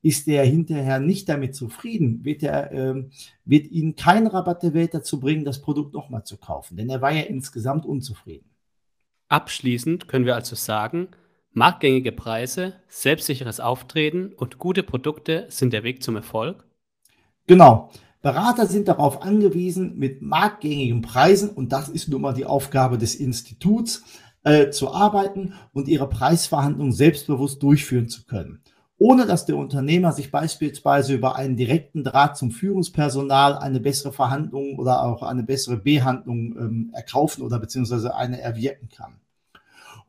Ist 0.02 0.28
er 0.28 0.44
hinterher 0.44 1.00
nicht 1.00 1.28
damit 1.28 1.54
zufrieden, 1.54 2.24
wird, 2.24 2.42
er, 2.42 2.72
äh, 2.72 3.04
wird 3.46 3.70
Ihnen 3.70 3.96
kein 3.96 4.26
Rabatt 4.26 4.62
der 4.62 4.74
Welt 4.74 4.92
dazu 4.92 5.20
bringen, 5.20 5.44
das 5.44 5.62
Produkt 5.62 5.94
nochmal 5.94 6.24
zu 6.24 6.36
kaufen, 6.36 6.76
denn 6.76 6.90
er 6.90 7.00
war 7.00 7.12
ja 7.12 7.22
insgesamt 7.22 7.86
unzufrieden. 7.86 8.50
Abschließend 9.28 10.08
können 10.08 10.26
wir 10.26 10.34
also 10.34 10.56
sagen, 10.56 11.08
marktgängige 11.52 12.12
Preise, 12.12 12.74
selbstsicheres 12.88 13.60
Auftreten 13.60 14.32
und 14.34 14.58
gute 14.58 14.82
Produkte 14.82 15.46
sind 15.48 15.72
der 15.72 15.84
Weg 15.84 16.02
zum 16.02 16.16
Erfolg? 16.16 16.64
Genau. 17.46 17.90
Berater 18.22 18.66
sind 18.66 18.88
darauf 18.88 19.22
angewiesen, 19.22 19.96
mit 19.96 20.20
marktgängigen 20.20 21.00
Preisen, 21.00 21.48
und 21.50 21.72
das 21.72 21.88
ist 21.88 22.08
nun 22.08 22.20
mal 22.20 22.34
die 22.34 22.44
Aufgabe 22.44 22.98
des 22.98 23.14
Instituts, 23.14 24.02
äh, 24.44 24.70
zu 24.70 24.92
arbeiten 24.92 25.54
und 25.72 25.88
ihre 25.88 26.08
Preisverhandlungen 26.08 26.92
selbstbewusst 26.92 27.62
durchführen 27.62 28.08
zu 28.08 28.24
können. 28.24 28.60
Ohne 28.98 29.24
dass 29.24 29.46
der 29.46 29.56
Unternehmer 29.56 30.12
sich 30.12 30.30
beispielsweise 30.30 31.14
über 31.14 31.36
einen 31.36 31.56
direkten 31.56 32.04
Draht 32.04 32.36
zum 32.36 32.50
Führungspersonal 32.50 33.56
eine 33.56 33.80
bessere 33.80 34.12
Verhandlung 34.12 34.78
oder 34.78 35.02
auch 35.02 35.22
eine 35.22 35.42
bessere 35.42 35.78
Behandlung 35.78 36.54
ähm, 36.58 36.90
erkaufen 36.92 37.42
oder 37.42 37.58
beziehungsweise 37.58 38.14
eine 38.14 38.40
erwirken 38.40 38.90
kann. 38.94 39.14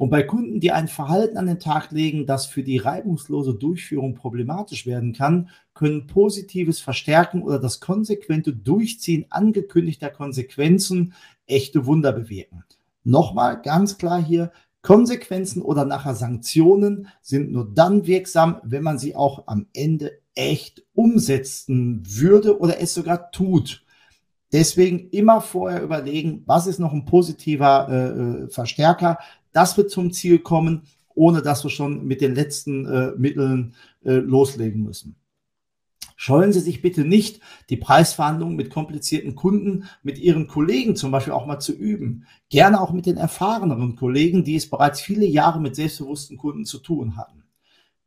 Und 0.02 0.10
bei 0.10 0.24
Kunden, 0.24 0.60
die 0.60 0.72
ein 0.72 0.88
Verhalten 0.88 1.38
an 1.38 1.46
den 1.46 1.60
Tag 1.60 1.92
legen, 1.92 2.26
das 2.26 2.48
für 2.48 2.64
die 2.64 2.80
reibungslose 2.80 3.54
Durchführung 3.54 4.16
problematisch 4.16 4.88
werden 4.88 5.14
kann, 5.14 5.50
können 5.76 6.08
positives 6.08 6.80
Verstärken 6.80 7.44
oder 7.44 7.60
das 7.60 7.82
konsequente 7.82 8.52
Durchziehen 8.52 9.28
angekündigter 9.30 10.10
Konsequenzen 10.10 11.14
echte 11.46 11.86
Wunder 11.86 12.14
bewirken. 12.14 12.64
Nochmal 13.04 13.62
ganz 13.62 14.00
klar 14.00 14.20
hier, 14.20 14.52
Konsequenzen 14.82 15.62
oder 15.62 15.86
nachher 15.86 16.16
Sanktionen 16.16 17.08
sind 17.22 17.52
nur 17.52 17.72
dann 17.72 18.08
wirksam, 18.08 18.60
wenn 18.64 18.82
man 18.82 18.98
sie 18.98 19.16
auch 19.16 19.44
am 19.46 19.68
Ende 19.72 20.14
echt 20.34 20.84
umsetzen 20.96 22.02
würde 22.08 22.60
oder 22.60 22.82
es 22.82 22.96
sogar 22.96 23.30
tut. 23.30 23.86
Deswegen 24.52 25.10
immer 25.12 25.40
vorher 25.40 25.82
überlegen, 25.82 26.44
was 26.48 26.68
ist 26.68 26.80
noch 26.80 26.92
ein 26.92 27.06
positiver 27.06 27.88
äh, 27.88 28.46
äh 28.46 28.50
Verstärker, 28.50 29.20
dass 29.54 29.78
wir 29.78 29.88
zum 29.88 30.12
Ziel 30.12 30.40
kommen, 30.40 30.84
ohne 31.14 31.42
dass 31.42 31.64
wir 31.64 31.72
schon 31.72 32.06
mit 32.06 32.22
den 32.22 32.36
letzten 32.36 32.86
äh, 32.86 33.12
Mitteln 33.18 33.76
äh, 34.04 34.14
loslegen 34.14 34.84
müssen. 34.84 35.16
Scheuen 36.16 36.54
Sie 36.54 36.60
sich 36.60 36.84
bitte 36.84 37.04
nicht, 37.04 37.40
die 37.72 37.78
Preisverhandlungen 37.78 38.56
mit 38.56 38.70
komplizierten 38.70 39.34
Kunden, 39.34 39.86
mit 40.04 40.20
Ihren 40.20 40.48
Kollegen 40.48 40.96
zum 40.96 41.10
Beispiel 41.10 41.34
auch 41.34 41.48
mal 41.48 41.60
zu 41.60 41.74
üben. 41.74 42.28
Gerne 42.50 42.80
auch 42.80 42.92
mit 42.92 43.08
den 43.08 43.18
erfahreneren 43.18 43.96
Kollegen, 43.96 44.44
die 44.44 44.56
es 44.56 44.70
bereits 44.70 45.02
viele 45.02 45.26
Jahre 45.26 45.60
mit 45.60 45.76
selbstbewussten 45.76 46.38
Kunden 46.38 46.64
zu 46.64 46.78
tun 46.78 47.18
hatten. 47.18 47.42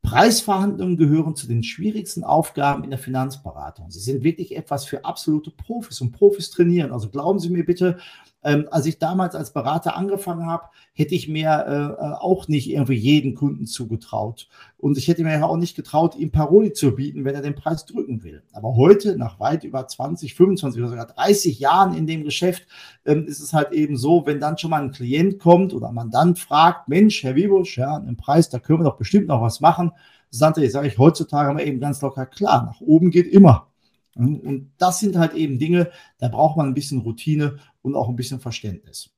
Preisverhandlungen 0.04 0.96
gehören 0.96 1.34
zu 1.34 1.48
den 1.48 1.64
schwierigsten 1.64 2.22
Aufgaben 2.22 2.84
in 2.84 2.90
der 2.90 2.98
Finanzberatung. 3.00 3.90
Sie 3.90 3.98
sind 3.98 4.22
wirklich 4.22 4.54
etwas 4.54 4.84
für 4.84 5.04
absolute 5.04 5.50
Profis 5.50 6.00
und 6.00 6.12
Profis 6.12 6.50
trainieren. 6.50 6.92
Also 6.92 7.08
glauben 7.08 7.40
Sie 7.40 7.48
mir 7.48 7.64
bitte, 7.64 7.98
ähm, 8.44 8.68
als 8.70 8.86
ich 8.86 8.98
damals 8.98 9.34
als 9.34 9.52
Berater 9.52 9.96
angefangen 9.96 10.46
habe, 10.46 10.64
hätte 10.92 11.14
ich 11.14 11.28
mir 11.28 11.64
äh, 11.66 12.02
äh, 12.02 12.12
auch 12.20 12.46
nicht 12.46 12.70
irgendwie 12.70 12.94
jeden 12.94 13.34
Kunden 13.34 13.66
zugetraut. 13.66 14.48
Und 14.76 14.98
ich 14.98 15.08
hätte 15.08 15.24
mir 15.24 15.44
auch 15.46 15.56
nicht 15.56 15.74
getraut, 15.74 16.14
ihm 16.14 16.30
Paroli 16.30 16.72
zu 16.74 16.94
bieten, 16.94 17.24
wenn 17.24 17.34
er 17.34 17.40
den 17.40 17.54
Preis 17.54 17.86
drücken 17.86 18.22
will. 18.22 18.42
Aber 18.52 18.76
heute, 18.76 19.16
nach 19.16 19.40
weit 19.40 19.64
über 19.64 19.86
20, 19.86 20.34
25 20.34 20.80
oder 20.80 20.90
sogar 20.90 21.06
30 21.06 21.58
Jahren 21.58 21.94
in 21.94 22.06
dem 22.06 22.22
Geschäft, 22.22 22.66
ähm, 23.06 23.26
ist 23.26 23.40
es 23.40 23.54
halt 23.54 23.72
eben 23.72 23.96
so, 23.96 24.26
wenn 24.26 24.40
dann 24.40 24.58
schon 24.58 24.70
mal 24.70 24.82
ein 24.82 24.92
Klient 24.92 25.38
kommt 25.38 25.72
oder 25.72 25.90
man 25.90 26.10
dann 26.10 26.36
fragt, 26.36 26.88
Mensch, 26.88 27.22
Herr 27.22 27.34
Wibusch, 27.34 27.78
ja, 27.78 27.96
einen 27.96 28.16
Preis, 28.16 28.50
da 28.50 28.58
können 28.58 28.80
wir 28.80 28.84
doch 28.84 28.98
bestimmt 28.98 29.28
noch 29.28 29.40
was 29.40 29.60
machen. 29.60 29.92
Sante, 30.28 30.68
sage 30.68 30.88
ich 30.88 30.98
heutzutage 30.98 31.52
mal 31.54 31.60
eben 31.60 31.80
ganz 31.80 32.02
locker, 32.02 32.26
klar, 32.26 32.66
nach 32.66 32.80
oben 32.80 33.10
geht 33.10 33.28
immer. 33.28 33.68
Und 34.16 34.70
das 34.78 35.00
sind 35.00 35.16
halt 35.16 35.34
eben 35.34 35.58
Dinge, 35.58 35.90
da 36.18 36.28
braucht 36.28 36.56
man 36.56 36.68
ein 36.68 36.74
bisschen 36.74 37.00
Routine 37.00 37.56
und 37.84 37.94
auch 37.94 38.08
ein 38.08 38.16
bisschen 38.16 38.40
Verständnis. 38.40 39.10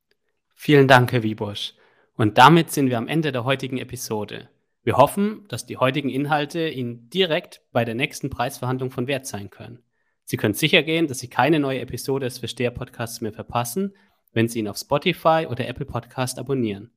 Vielen 0.54 0.88
Dank, 0.88 1.12
Herr 1.12 1.22
Wiebusch. 1.22 1.74
Und 2.16 2.36
damit 2.36 2.72
sind 2.72 2.90
wir 2.90 2.98
am 2.98 3.08
Ende 3.08 3.30
der 3.30 3.44
heutigen 3.44 3.78
Episode. 3.78 4.48
Wir 4.82 4.96
hoffen, 4.96 5.44
dass 5.48 5.66
die 5.66 5.76
heutigen 5.76 6.08
Inhalte 6.08 6.68
Ihnen 6.68 7.08
direkt 7.10 7.62
bei 7.72 7.84
der 7.84 7.94
nächsten 7.94 8.28
Preisverhandlung 8.28 8.90
von 8.90 9.06
Wert 9.06 9.26
sein 9.26 9.50
können. 9.50 9.82
Sie 10.24 10.36
können 10.36 10.54
sicher 10.54 10.82
gehen, 10.82 11.06
dass 11.06 11.20
Sie 11.20 11.28
keine 11.28 11.60
neue 11.60 11.80
Episode 11.80 12.26
des 12.26 12.38
Versteher 12.38 12.72
Podcasts 12.72 13.20
mehr 13.20 13.32
verpassen, 13.32 13.94
wenn 14.32 14.48
Sie 14.48 14.58
ihn 14.58 14.68
auf 14.68 14.78
Spotify 14.78 15.46
oder 15.48 15.68
Apple 15.68 15.86
Podcast 15.86 16.38
abonnieren. 16.38 16.90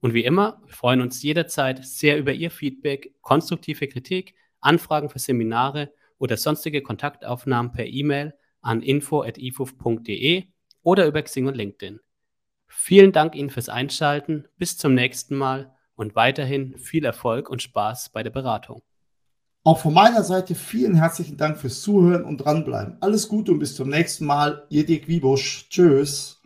Und 0.00 0.14
wie 0.14 0.24
immer, 0.24 0.60
wir 0.66 0.74
freuen 0.74 1.00
uns 1.00 1.22
jederzeit 1.22 1.84
sehr 1.84 2.18
über 2.18 2.32
Ihr 2.32 2.50
Feedback, 2.50 3.14
konstruktive 3.20 3.86
Kritik, 3.86 4.34
Anfragen 4.60 5.08
für 5.08 5.20
Seminare 5.20 5.92
oder 6.18 6.36
sonstige 6.36 6.82
Kontaktaufnahmen 6.82 7.70
per 7.72 7.86
E-Mail 7.86 8.34
an 8.60 8.82
info.ifuf.de 8.82 10.44
oder 10.84 11.06
über 11.06 11.20
Xing 11.20 11.48
und 11.48 11.56
LinkedIn. 11.56 11.98
Vielen 12.68 13.10
Dank 13.10 13.34
Ihnen 13.34 13.50
fürs 13.50 13.68
Einschalten. 13.68 14.46
Bis 14.56 14.78
zum 14.78 14.94
nächsten 14.94 15.34
Mal 15.34 15.74
und 15.96 16.14
weiterhin 16.14 16.78
viel 16.78 17.04
Erfolg 17.04 17.50
und 17.50 17.62
Spaß 17.62 18.10
bei 18.10 18.22
der 18.22 18.30
Beratung. 18.30 18.82
Auch 19.64 19.80
von 19.80 19.94
meiner 19.94 20.22
Seite 20.22 20.54
vielen 20.54 20.94
herzlichen 20.94 21.36
Dank 21.36 21.58
fürs 21.58 21.82
Zuhören 21.82 22.24
und 22.24 22.38
dranbleiben. 22.38 22.98
Alles 23.00 23.28
Gute 23.28 23.50
und 23.50 23.58
bis 23.58 23.74
zum 23.74 23.88
nächsten 23.88 24.26
Mal. 24.26 24.66
Ihr 24.68 24.86
Dick 24.86 25.08
Wiebusch. 25.08 25.68
Tschüss. 25.70 26.40